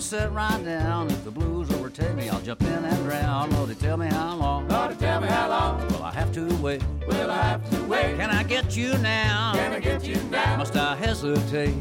[0.00, 1.10] gonna sit right down.
[1.10, 3.52] If the blues overtake me, I'll jump in and drown.
[3.52, 4.66] Oh, Lordy, tell me how long.
[4.70, 5.86] Oh, Lordy, tell me how long.
[5.88, 6.82] Will I have to wait?
[7.06, 8.16] Will I have to wait?
[8.16, 9.52] Can I get you now?
[9.54, 10.56] Can I get you now?
[10.56, 11.74] Must I hesitate?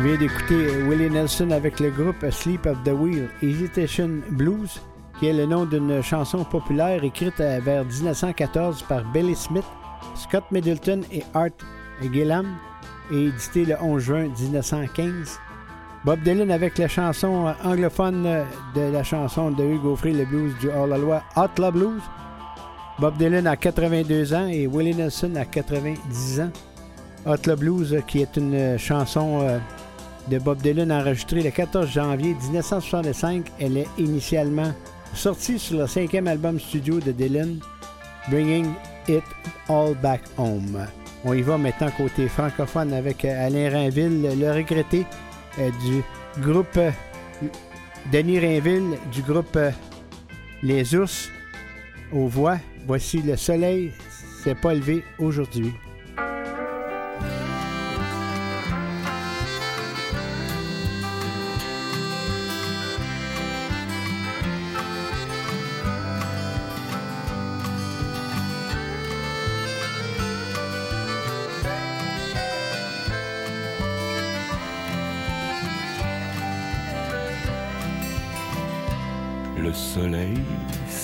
[0.00, 4.80] On vient d'écouter Willie Nelson avec le groupe Sleep of the Wheel, Hesitation Blues,
[5.18, 9.66] qui est le nom d'une chanson populaire écrite vers 1914 par Billy Smith,
[10.14, 11.50] Scott Middleton et Art
[12.00, 12.56] Gillam
[13.12, 15.38] et édité le 11 juin 1915.
[16.06, 18.26] Bob Dylan avec la chanson anglophone
[18.74, 22.02] de la chanson de Hugo Frey, le blues du hors-la-loi Outlaw Blues.
[23.00, 26.52] Bob Dylan a 82 ans et Willie Nelson a 90 ans.
[27.26, 29.58] Outlaw Blues, qui est une chanson euh,
[30.28, 33.46] de Bob Dylan enregistrée le 14 janvier 1965.
[33.58, 34.72] Elle est initialement
[35.14, 37.58] sortie sur le cinquième album studio de Dylan,
[38.28, 38.72] Bringing
[39.08, 39.24] It
[39.68, 40.86] All Back Home.
[41.24, 45.04] On y va maintenant côté francophone avec euh, Alain Rainville, le regretté
[45.58, 46.02] euh, du
[46.42, 46.90] groupe euh,
[48.10, 49.58] Denis Rainville, du groupe
[50.62, 51.28] Les Ours
[52.12, 52.58] aux voix.
[52.86, 53.92] Voici le soleil
[54.42, 55.72] s'est pas levé aujourd'hui.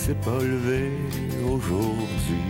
[0.06, 0.92] S'est pas levé
[1.44, 2.46] aujourd'hui.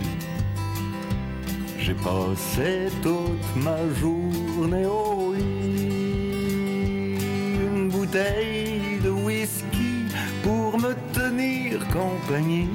[1.79, 7.17] J'ai passé toute ma journée au lit.
[7.59, 10.05] Une bouteille de whisky
[10.43, 12.69] pour me tenir compagnie.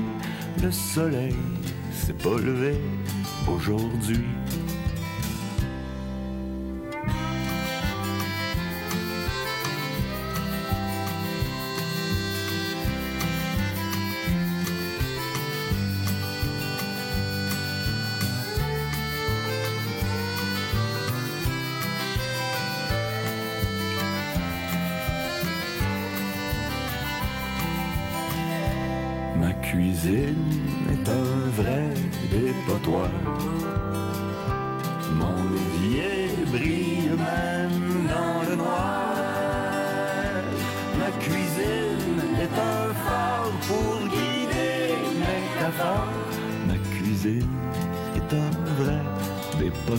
[0.61, 1.37] Le soleil
[1.93, 2.75] s'est pas levé
[3.47, 4.27] aujourd'hui.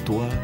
[0.05, 0.42] 多了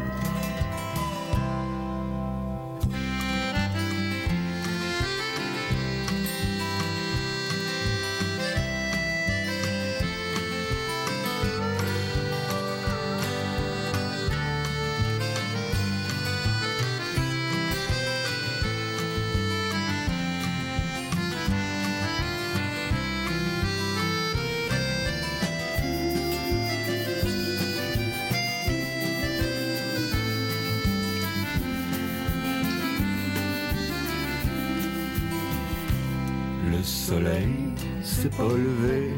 [37.10, 37.56] soleil
[38.04, 39.14] s'est pas levé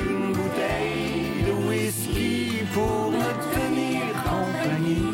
[0.08, 5.10] Une bouteille de whisky pour me tenir compagnie.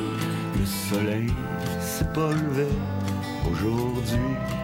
[0.59, 1.31] Le soleil
[1.81, 2.69] s'est pas levé
[3.51, 4.58] aujourd'hui.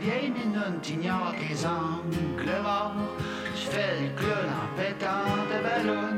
[0.00, 2.94] vieille minonne t'ignore tes angles morts.
[3.54, 6.16] Je fais le clown en pétant de ballons.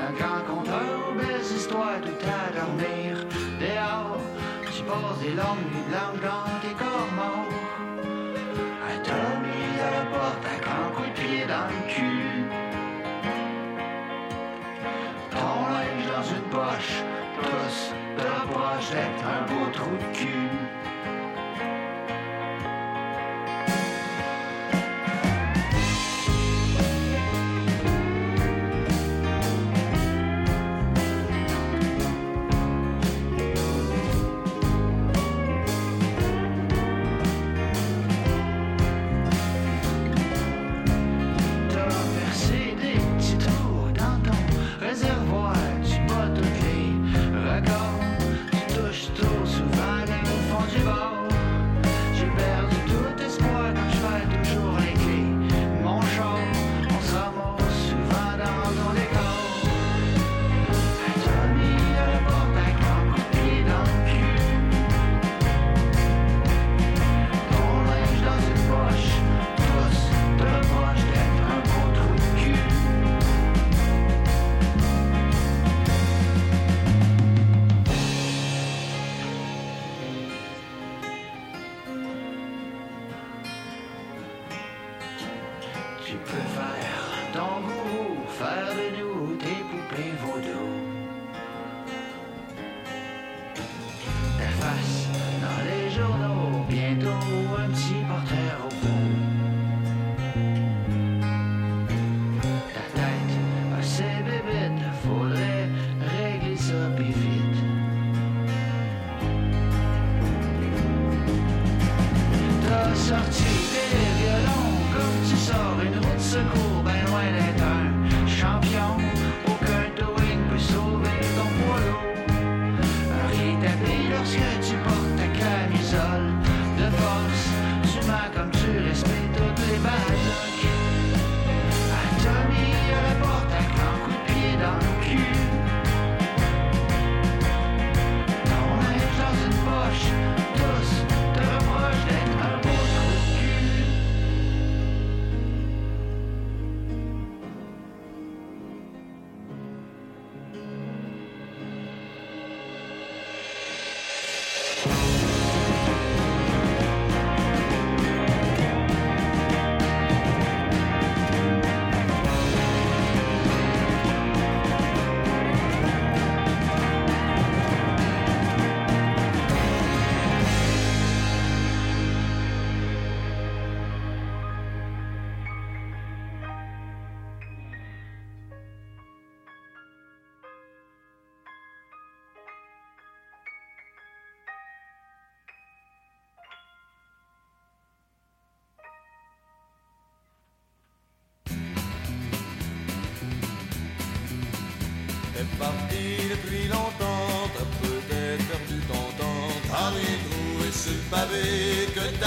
[0.00, 3.24] Un grand conteur aux belles histoires tout à dormir.
[3.60, 4.18] Dehors,
[4.64, 6.53] je passe des longues nuits blanches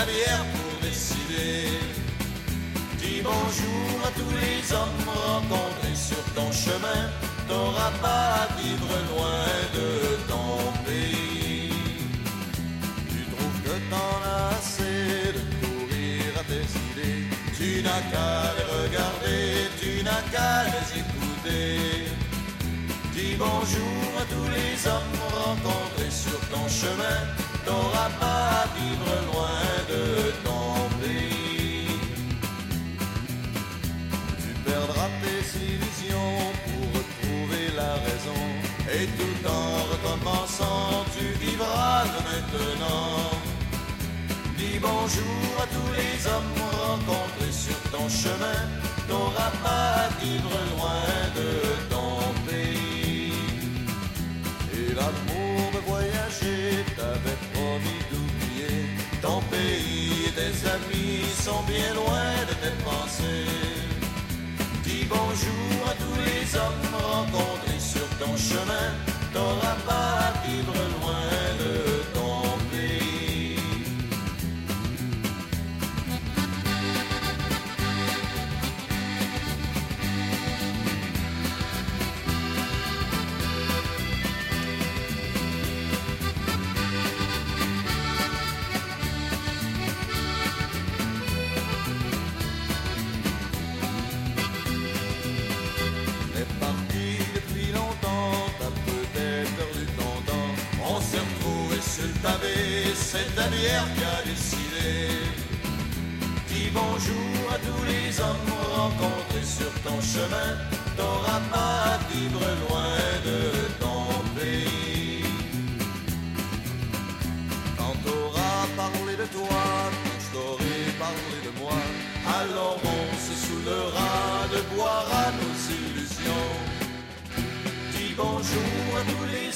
[0.08, 0.47] Yeah.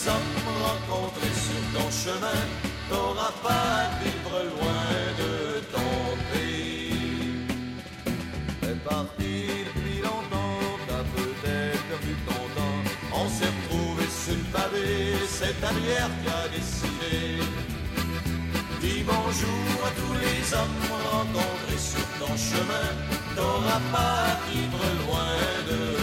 [0.02, 2.42] Les hommes rencontrés sur ton chemin.
[2.90, 4.84] T'auras pas à vivre loin
[5.22, 5.94] de ton
[6.32, 7.46] pays.
[8.62, 9.34] T'es parti
[9.68, 12.82] depuis longtemps, t'as peut-être perdu ton temps.
[13.14, 17.44] On s'est retrouvés sur le pavé, c'est ta bière qui a décidé.
[18.82, 22.88] Dis bonjour à tous les hommes rencontrés sur ton chemin.
[23.36, 25.32] T'auras pas à vivre loin
[25.70, 26.01] de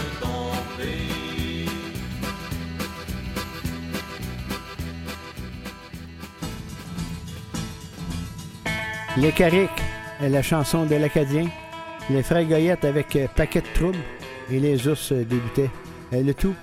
[9.21, 9.69] Les Carriques,
[10.21, 11.47] la chanson de l'Acadien.
[12.09, 13.97] Les Frères Goyette avec euh, Paquet de troubles.
[14.49, 15.69] Et les ours euh, débutaient.
[16.13, 16.55] Euh, le tout.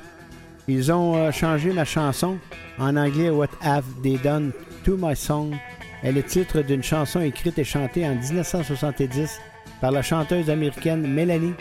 [0.66, 2.38] Ils ont changé la chanson
[2.78, 4.52] en anglais What Have They Done
[4.84, 5.54] to My Song
[6.02, 9.38] est le titre d'une chanson écrite et chantée en 1970
[9.82, 11.54] par la chanteuse américaine Mélanie.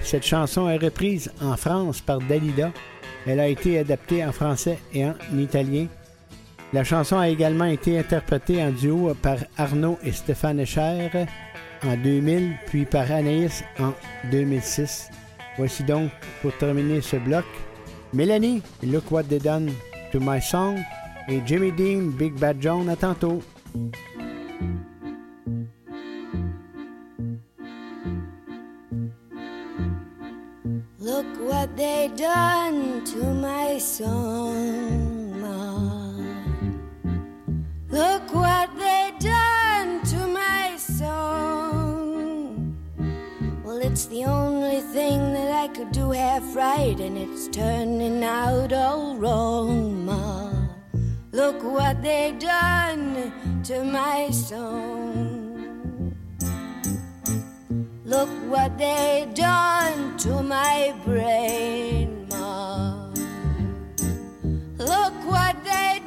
[0.00, 2.72] Cette chanson est reprise en France par Dalida.
[3.26, 5.86] Elle a été adaptée en français et en italien.
[6.72, 11.10] La chanson a également été interprétée en duo par Arnaud et Stéphane Echer
[11.82, 13.92] en 2000, puis par Anaïs en
[14.30, 15.10] 2006.
[15.56, 16.10] Voici donc,
[16.42, 17.44] pour terminer ce bloc,
[18.12, 19.72] Mélanie, Look What They Done
[20.12, 20.78] to My Song,
[21.28, 22.88] et Jimmy Dean, Big Bad John.
[22.88, 23.42] À tantôt.
[31.00, 33.60] Look what they done to my.
[37.90, 42.76] Look what they done to my song.
[43.64, 48.72] Well, it's the only thing that I could do half right, and it's turning out
[48.72, 50.52] all wrong, Ma.
[51.32, 53.32] Look what they done
[53.64, 56.14] to my song.
[58.04, 63.10] Look what they done to my brain, Ma.
[64.78, 65.99] Look what they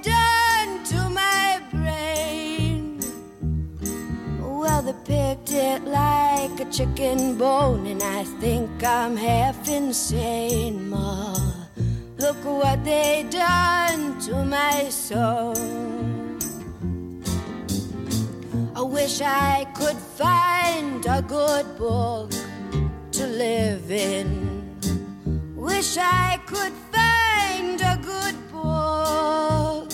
[5.06, 11.36] picked it like a chicken bone, and I think I'm half insane, Ma.
[12.18, 15.54] Look what they done to my soul.
[18.76, 22.32] I wish I could find a good book
[23.12, 24.74] to live in.
[25.56, 29.92] Wish I could find a good book.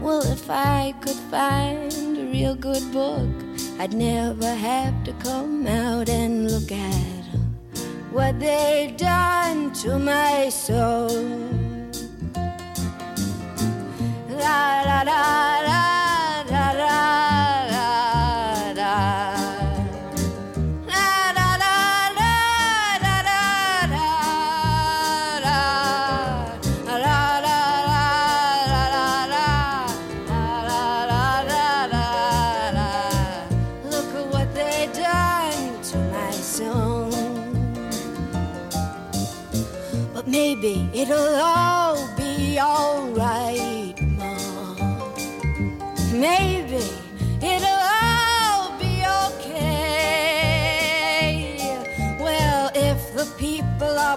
[0.00, 3.47] Well, if I could find a real good book,
[3.80, 7.24] I'd never have to come out and look at
[8.10, 11.08] what they've done to my soul.
[14.28, 15.87] La la la la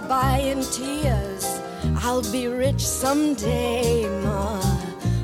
[0.02, 1.46] are buying tears,
[1.98, 4.60] I'll be rich someday, Ma.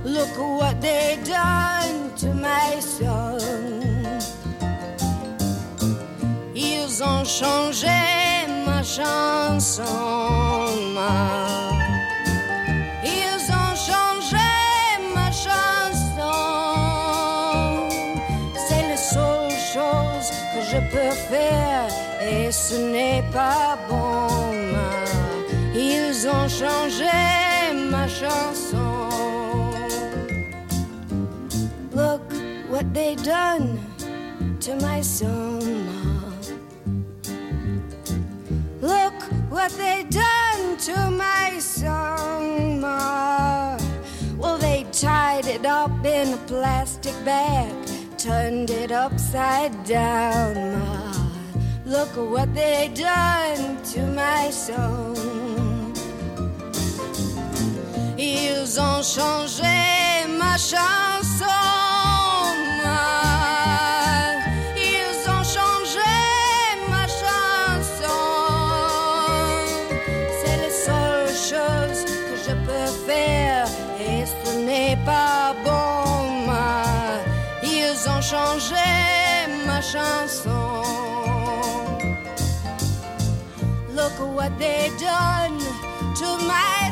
[0.03, 3.39] Look what they done to my son.
[6.55, 9.83] Ils ont changé ma chanson,
[10.93, 11.69] ma.
[13.03, 14.47] Ils ont changé
[15.13, 16.33] ma chanson.
[18.67, 21.89] C'est la seule chose que je peux faire
[22.21, 24.26] et ce n'est pas bon.
[26.19, 27.11] Ils ont changé
[27.91, 29.09] ma chanson.
[31.93, 32.23] Look
[32.67, 33.77] what they done
[34.61, 36.31] to my ma.
[38.81, 39.13] Look
[39.51, 41.59] what they done to my
[42.81, 43.77] Ma.
[44.39, 47.71] Well, they tied it up in a plastic bag,
[48.17, 51.13] turned it upside down, Ma.
[51.85, 55.46] Look what they done to my song.
[58.17, 61.45] ils ont changé ma chanson.
[64.75, 66.13] Ils ont changé
[66.89, 68.19] ma chanson.
[70.39, 73.67] C'est la seule chose que je peux faire
[73.99, 75.77] et ce n'est pas bon.
[77.63, 78.75] Ils ont changé
[79.65, 80.83] ma chanson.
[83.95, 85.59] Look what they done
[86.15, 86.86] to my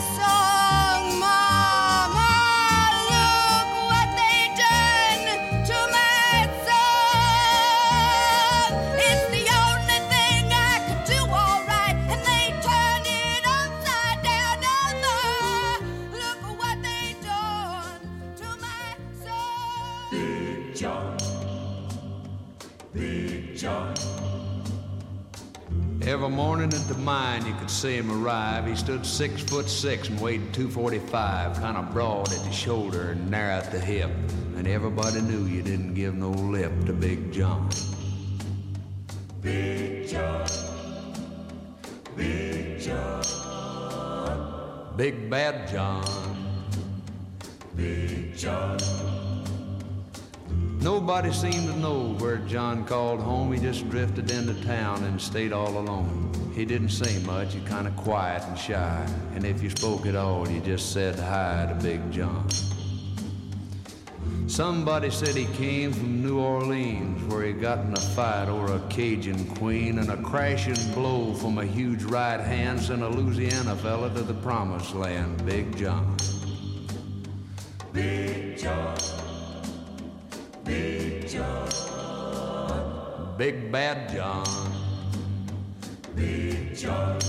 [26.26, 28.66] Every morning at the mine, you could see him arrive.
[28.66, 33.30] He stood six foot six and weighed 245, kind of broad at the shoulder and
[33.30, 34.10] narrow at the hip.
[34.56, 37.70] And everybody knew you didn't give no lip to Big John.
[39.44, 40.50] Big John.
[42.18, 43.24] Big John.
[44.98, 46.04] Big Bad John.
[47.76, 48.80] Big John.
[50.86, 53.52] Nobody seemed to know where John called home.
[53.52, 56.32] He just drifted into town and stayed all alone.
[56.54, 59.04] He didn't say much, he kind of quiet and shy.
[59.34, 62.48] And if you spoke at all, you just said hi to Big John.
[64.46, 68.80] Somebody said he came from New Orleans, where he got in a fight over a
[68.88, 74.14] Cajun queen, and a crashing blow from a huge right hand sent a Louisiana fella
[74.14, 76.16] to the promised land, Big John.
[77.92, 78.96] Big John.
[80.66, 81.70] Big John.
[83.38, 84.74] Big Bad John.
[86.16, 87.20] Big John.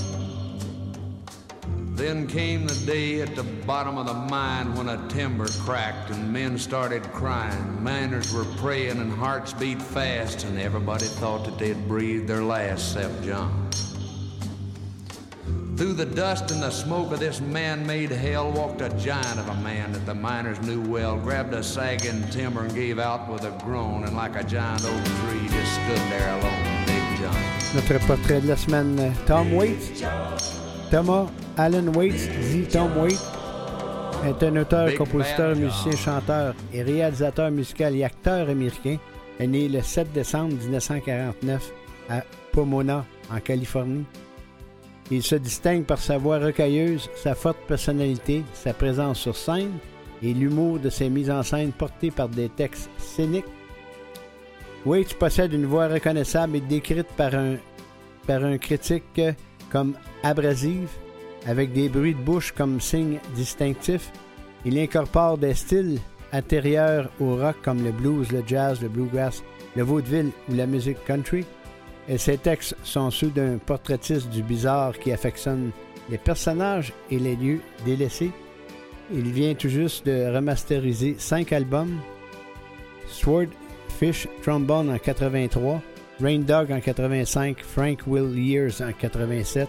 [1.95, 6.33] Then came the day at the bottom of the mine when a timber cracked and
[6.33, 7.83] men started crying.
[7.83, 12.97] Miners were praying and hearts beat fast, and everybody thought that they'd breathed their last
[12.97, 13.71] except John.
[15.77, 19.55] Through the dust and the smoke of this man-made hell walked a giant of a
[19.57, 23.51] man that the miners knew well, grabbed a sagging timber and gave out with a
[23.63, 27.37] groan, and like a giant oak tree just stood there alone, Big John.
[27.75, 30.03] Notre portrait de la semaine, Tom Waits.
[30.91, 31.27] Thomas
[31.59, 33.21] Allen Waits, dit Tom Waits,
[34.25, 38.97] est un auteur, Big compositeur, musicien, chanteur et réalisateur musical et acteur américain.
[39.39, 41.71] est né le 7 décembre 1949
[42.09, 44.07] à Pomona, en Californie.
[45.11, 49.79] Il se distingue par sa voix rocailleuse, sa forte personnalité, sa présence sur scène
[50.23, 53.45] et l'humour de ses mises en scène portées par des textes scéniques.
[54.85, 57.57] Waits possède une voix reconnaissable et décrite par un,
[58.27, 59.21] par un critique
[59.71, 60.89] comme abrasive,
[61.47, 64.11] avec des bruits de bouche comme signe distinctif.
[64.65, 66.01] Il incorpore des styles
[66.33, 69.43] antérieurs au rock comme le blues, le jazz, le bluegrass,
[69.77, 71.45] le vaudeville ou la musique country.
[72.09, 75.71] Et ses textes sont ceux d'un portraitiste du bizarre qui affectionne
[76.09, 78.31] les personnages et les lieux délaissés.
[79.13, 81.99] Il vient tout juste de remasteriser cinq albums.
[83.09, 85.81] Swordfish Trombone en 83,
[86.21, 89.69] Rain Dog en 85, Frank Will Years en 87,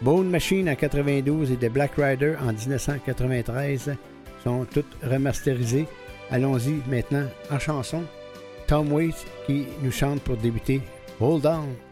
[0.00, 3.92] Bone Machine en 92 et The Black Rider en 1993
[4.42, 5.86] sont toutes remasterisées.
[6.30, 8.02] Allons-y maintenant en chanson.
[8.66, 10.80] Tom Waits qui nous chante pour débuter
[11.18, 11.91] Hold On.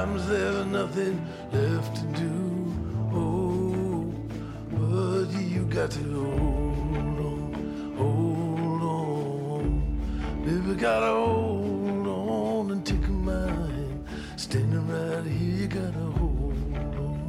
[0.00, 2.32] Sometimes there's nothing left to do.
[3.12, 4.14] Oh,
[4.70, 10.42] but you got to hold on, hold on.
[10.42, 14.06] Baby, gotta hold on and take a mind.
[14.36, 16.54] Standing right here, you gotta hold
[16.96, 17.20] on.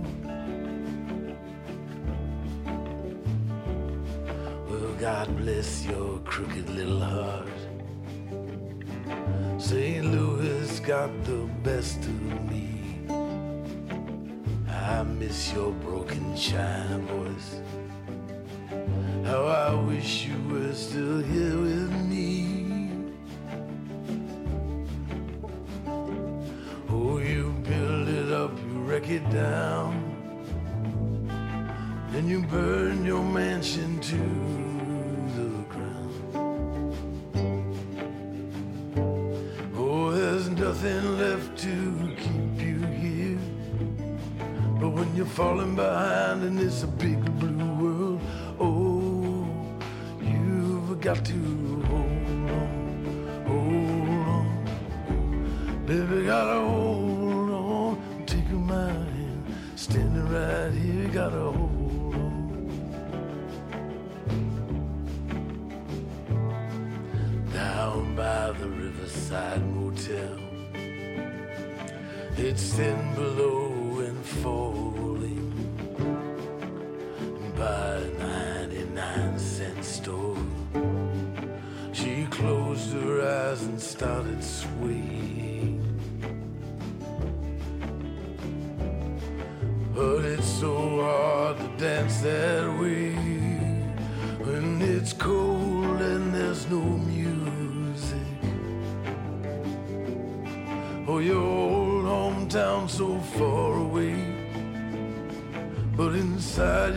[4.70, 7.50] Well, God bless your crooked little heart.
[9.58, 10.06] St.
[10.06, 12.41] Louis got the best of
[14.82, 17.62] I miss your broken china voice.
[19.24, 22.01] How I wish you were still here with me.
[45.32, 48.22] falling behind, and it's a big blue world.
[48.60, 49.48] Oh,
[50.22, 51.34] you've got to
[51.88, 55.86] hold on, hold on.
[55.86, 58.26] Baby, gotta hold on.
[58.26, 61.82] Take my hand, standing right here, gotta hold.
[67.54, 70.40] down by the Riverside Motel.
[72.38, 73.11] It's in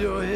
[0.05, 0.34] your head.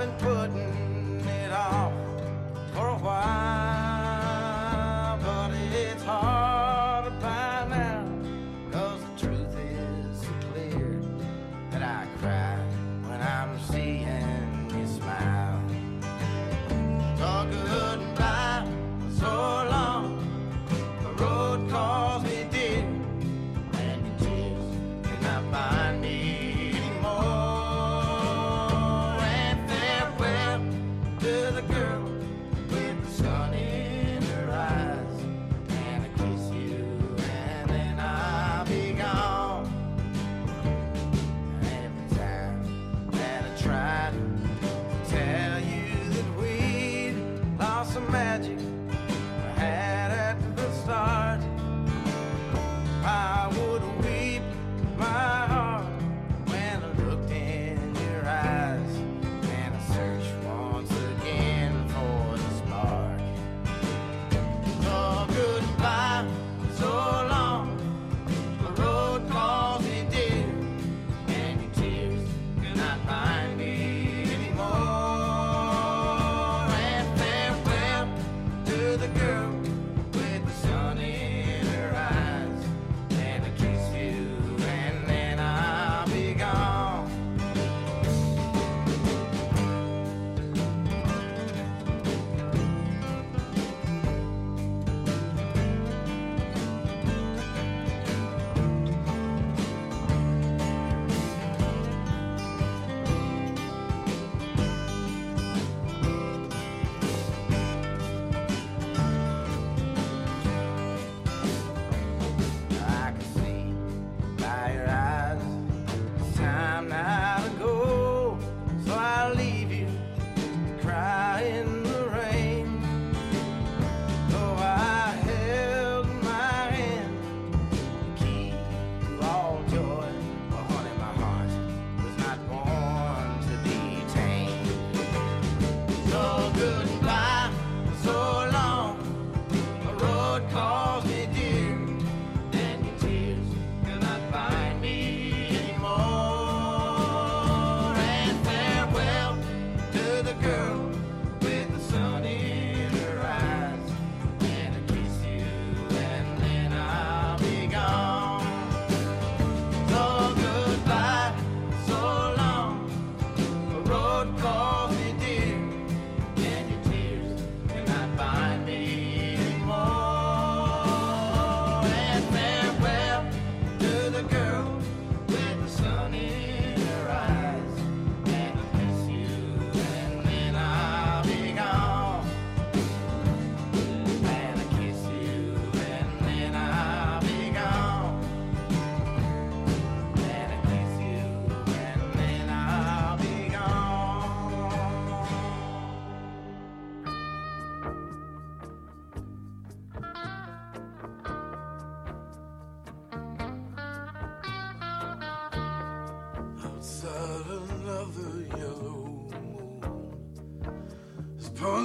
[0.00, 0.67] I've been putting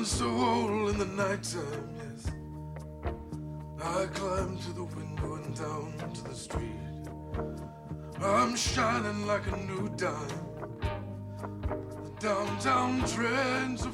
[0.05, 2.29] So old in the nighttime, yes.
[3.81, 7.07] I climb to the window and down to the street.
[8.21, 10.27] I'm shining like a new dime.
[12.03, 13.91] The downtown trends are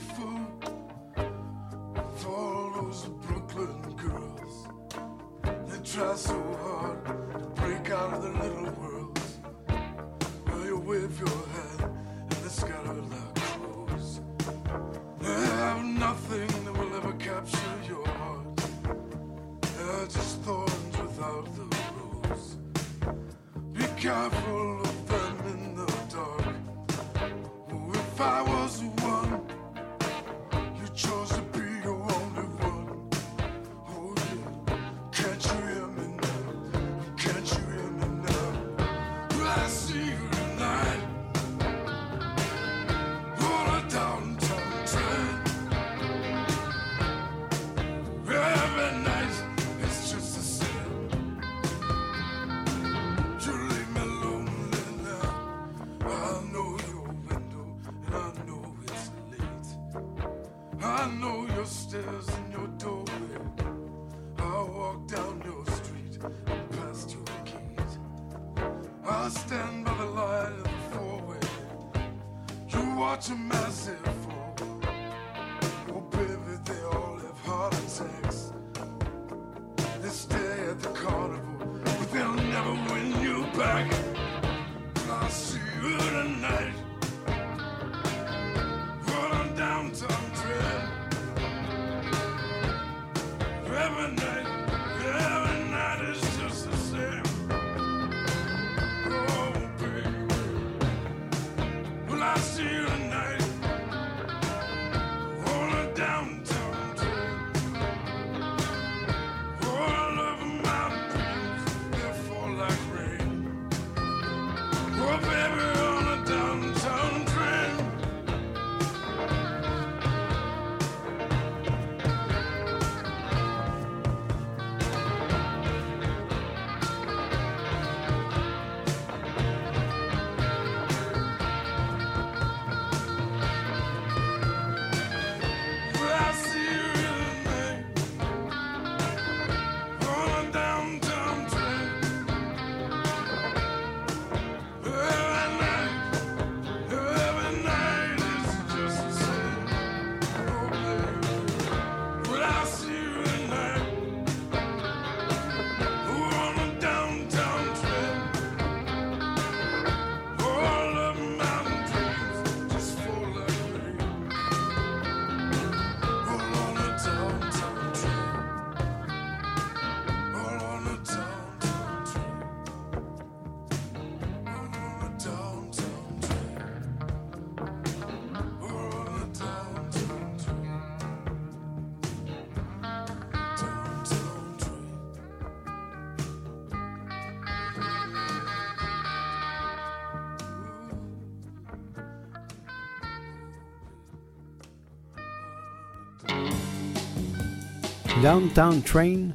[198.21, 199.31] Downtown Train,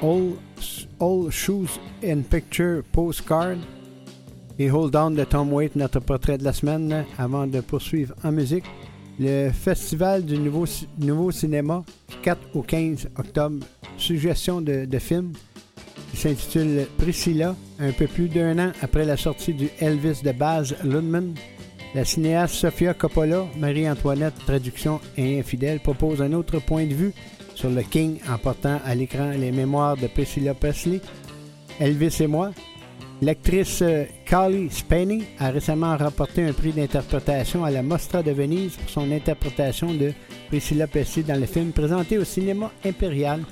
[0.00, 3.56] All, Shoes and Picture Postcard
[4.56, 8.30] et Hold On de Tom Waite, notre portrait de la semaine, avant de poursuivre en
[8.30, 8.66] musique.
[9.18, 10.64] Le Festival du Nouveau,
[10.98, 11.82] Nouveau Cinéma,
[12.22, 13.66] 4 au 15 octobre.
[13.96, 15.32] Suggestion de, de film
[16.14, 21.34] s'intitule Priscilla, un peu plus d'un an après la sortie du Elvis de Baz Luhrmann.
[21.96, 27.12] La cinéaste Sofia Coppola, Marie-Antoinette, traduction et infidèle, propose un autre point de vue
[27.60, 31.00] sur le King en portant à l'écran les mémoires de Priscilla Presley.
[31.78, 32.52] Elvis et moi.
[33.20, 38.76] L'actrice euh, Carly Spaney a récemment remporté un prix d'interprétation à la Mostra de Venise
[38.76, 40.14] pour son interprétation de
[40.48, 43.42] Priscilla Presley dans le film présenté au cinéma impérial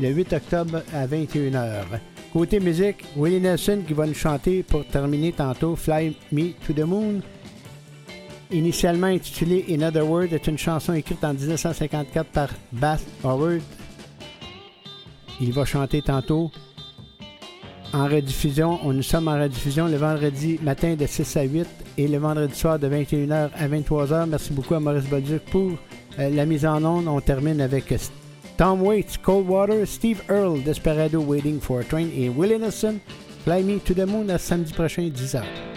[0.00, 1.84] le 8 octobre à 21h.
[2.32, 6.84] Côté musique, Willie Nelson qui va nous chanter pour terminer tantôt Fly Me to the
[6.84, 7.20] Moon.
[8.50, 13.60] Initialement intitulée In Other Words, est une chanson écrite en 1954 par Bass Howard.
[15.40, 16.50] Il va chanter tantôt
[17.92, 18.78] en rediffusion.
[18.84, 21.66] On, nous sommes en rediffusion le vendredi matin de 6 à 8
[21.98, 24.28] et le vendredi soir de 21h à 23h.
[24.28, 25.72] Merci beaucoup à Maurice Bolduc pour
[26.18, 27.08] euh, la mise en onde.
[27.08, 27.98] On termine avec euh,
[28.56, 32.96] Tom Waits, Cold Water, Steve Earle, Desperado Waiting for a Train et Willie Nelson,
[33.44, 35.73] Fly Me to the Moon à samedi prochain 10h.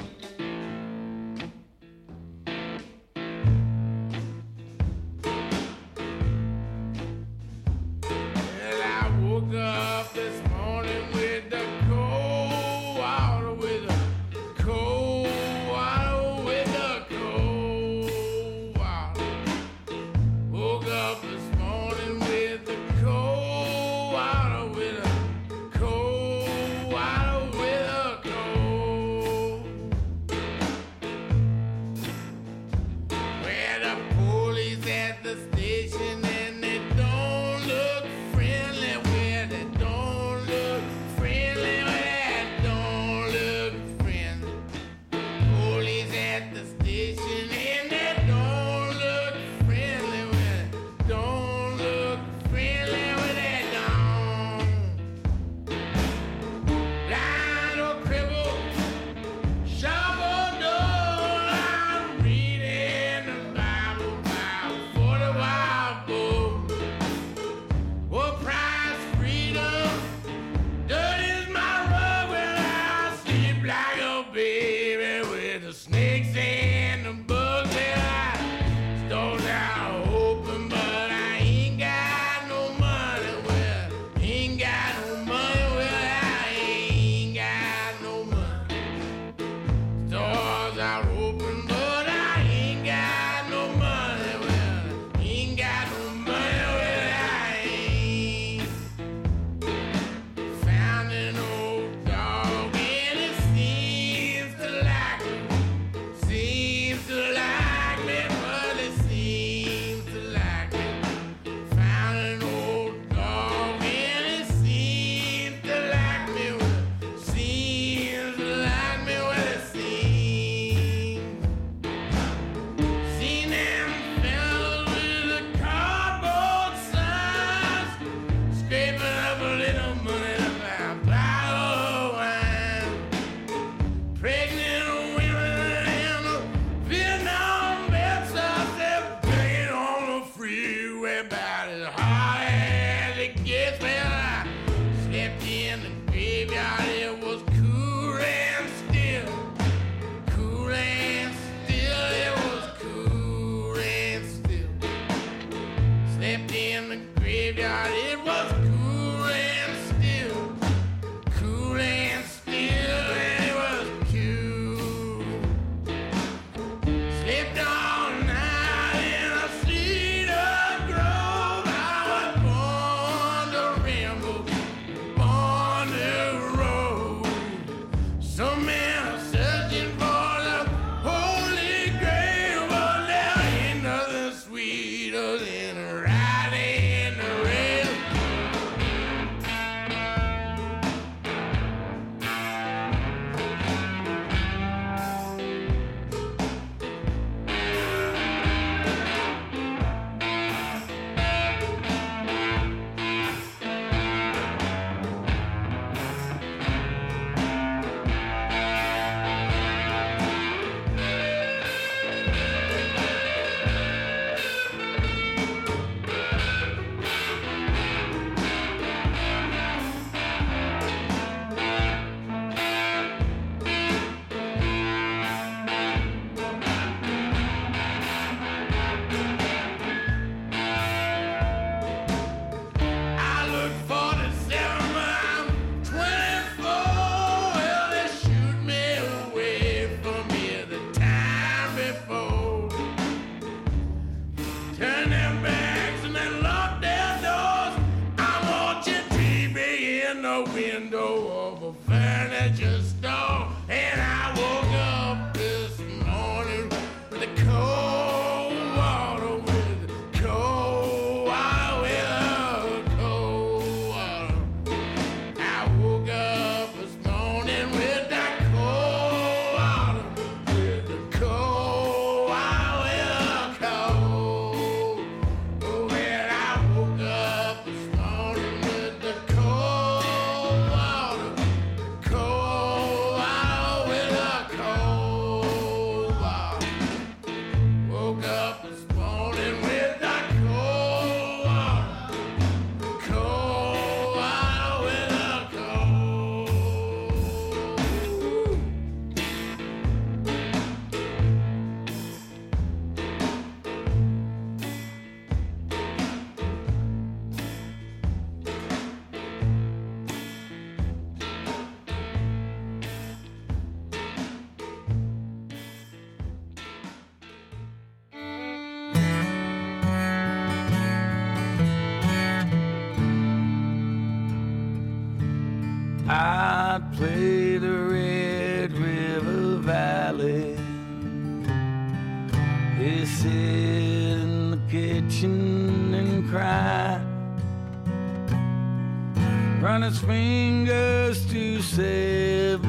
[339.87, 342.65] His fingers to seventies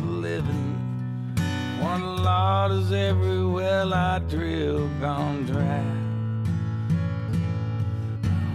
[0.00, 0.72] living.
[1.82, 5.84] One lot is every well I drill gone dry.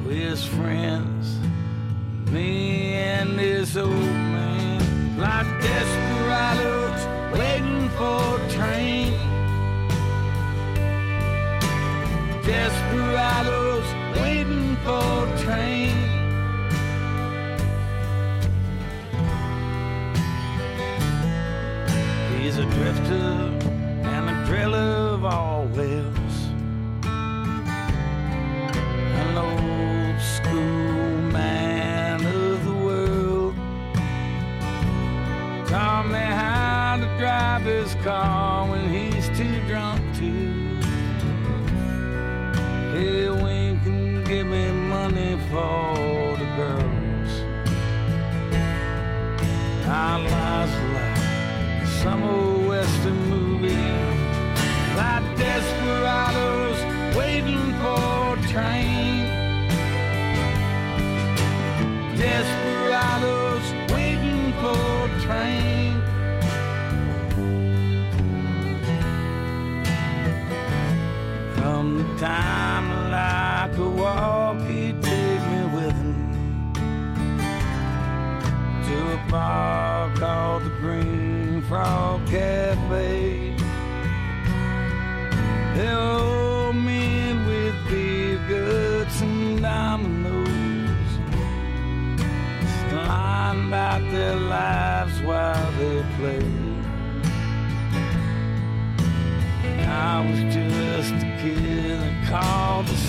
[0.03, 1.37] We're friends,
[2.31, 5.76] me and this old man, like that.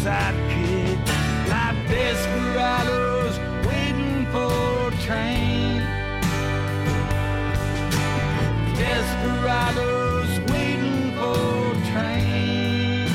[0.09, 0.99] Sidekick,
[1.51, 3.35] like desperados
[3.67, 5.83] waiting for a train.
[8.83, 11.39] Desperados waiting for
[11.73, 13.09] a train.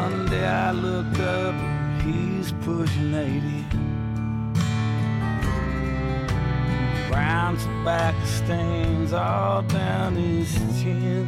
[0.00, 1.54] One day I looked up,
[2.02, 3.64] he's pushing 80.
[7.08, 11.26] Brown tobacco stains all down his chin.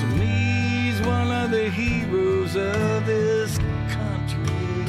[0.00, 0.34] To me,
[0.84, 3.56] he's one of the heroes of this
[3.96, 4.84] country.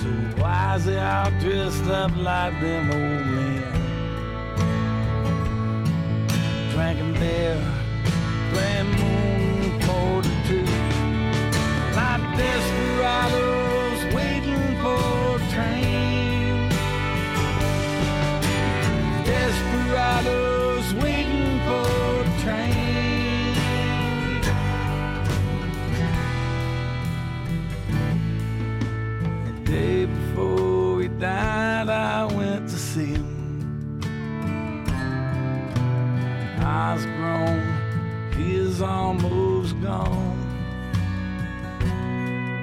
[0.00, 0.08] So
[0.42, 3.62] why is he all dressed up like them old men?
[6.72, 7.56] Drinking beer,
[39.22, 40.38] almost gone.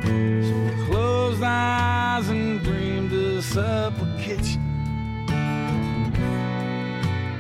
[0.04, 4.62] So I closed eyes and dreamed us up a kitchen.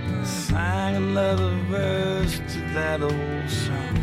[0.09, 3.97] I sang another verse to that old song.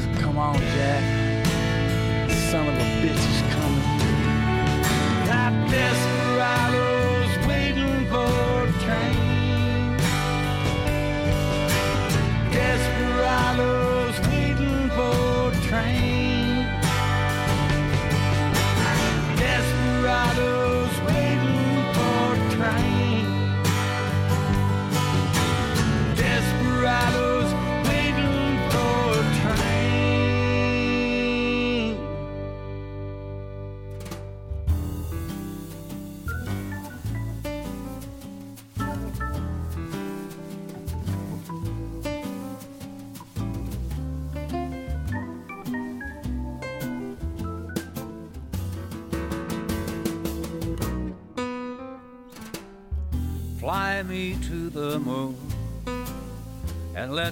[0.00, 1.02] So come on, Jack,
[2.50, 3.98] son of a bitch is coming.
[5.28, 5.97] Like desperados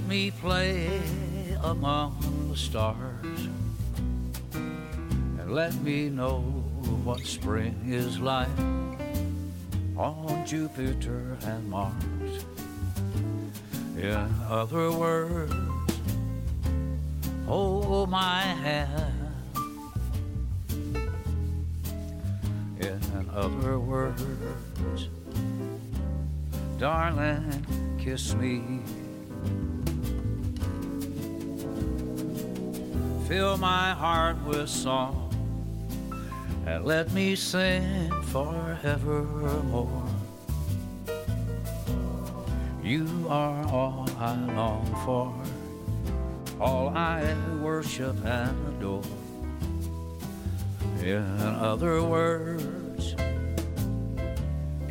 [0.07, 1.01] me play
[1.65, 3.49] among the stars.
[4.55, 6.41] And let me know
[7.05, 8.49] what spring is like
[9.97, 12.45] on Jupiter and Mars.
[13.97, 15.55] In other words,
[17.47, 19.13] hold my hand.
[22.81, 25.09] In other words,
[26.79, 27.67] darling,
[27.99, 28.63] kiss me.
[33.29, 35.35] Fill my heart with song
[36.65, 40.07] and let me sing forevermore.
[42.85, 45.35] You are all I long for,
[46.65, 49.03] all I worship and adore.
[51.03, 53.17] In other words,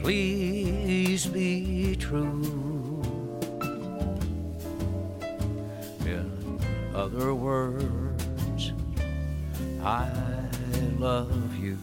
[0.02, 3.02] please be true.
[6.06, 6.60] In
[6.94, 8.05] other words,
[9.86, 10.10] I
[10.98, 11.78] love you.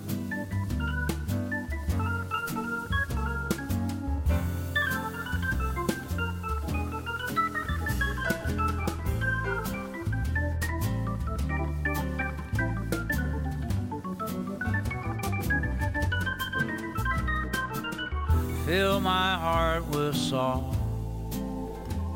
[18.66, 20.74] Fill my heart with song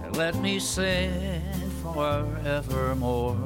[0.02, 1.12] and let me sing
[1.80, 3.45] forevermore.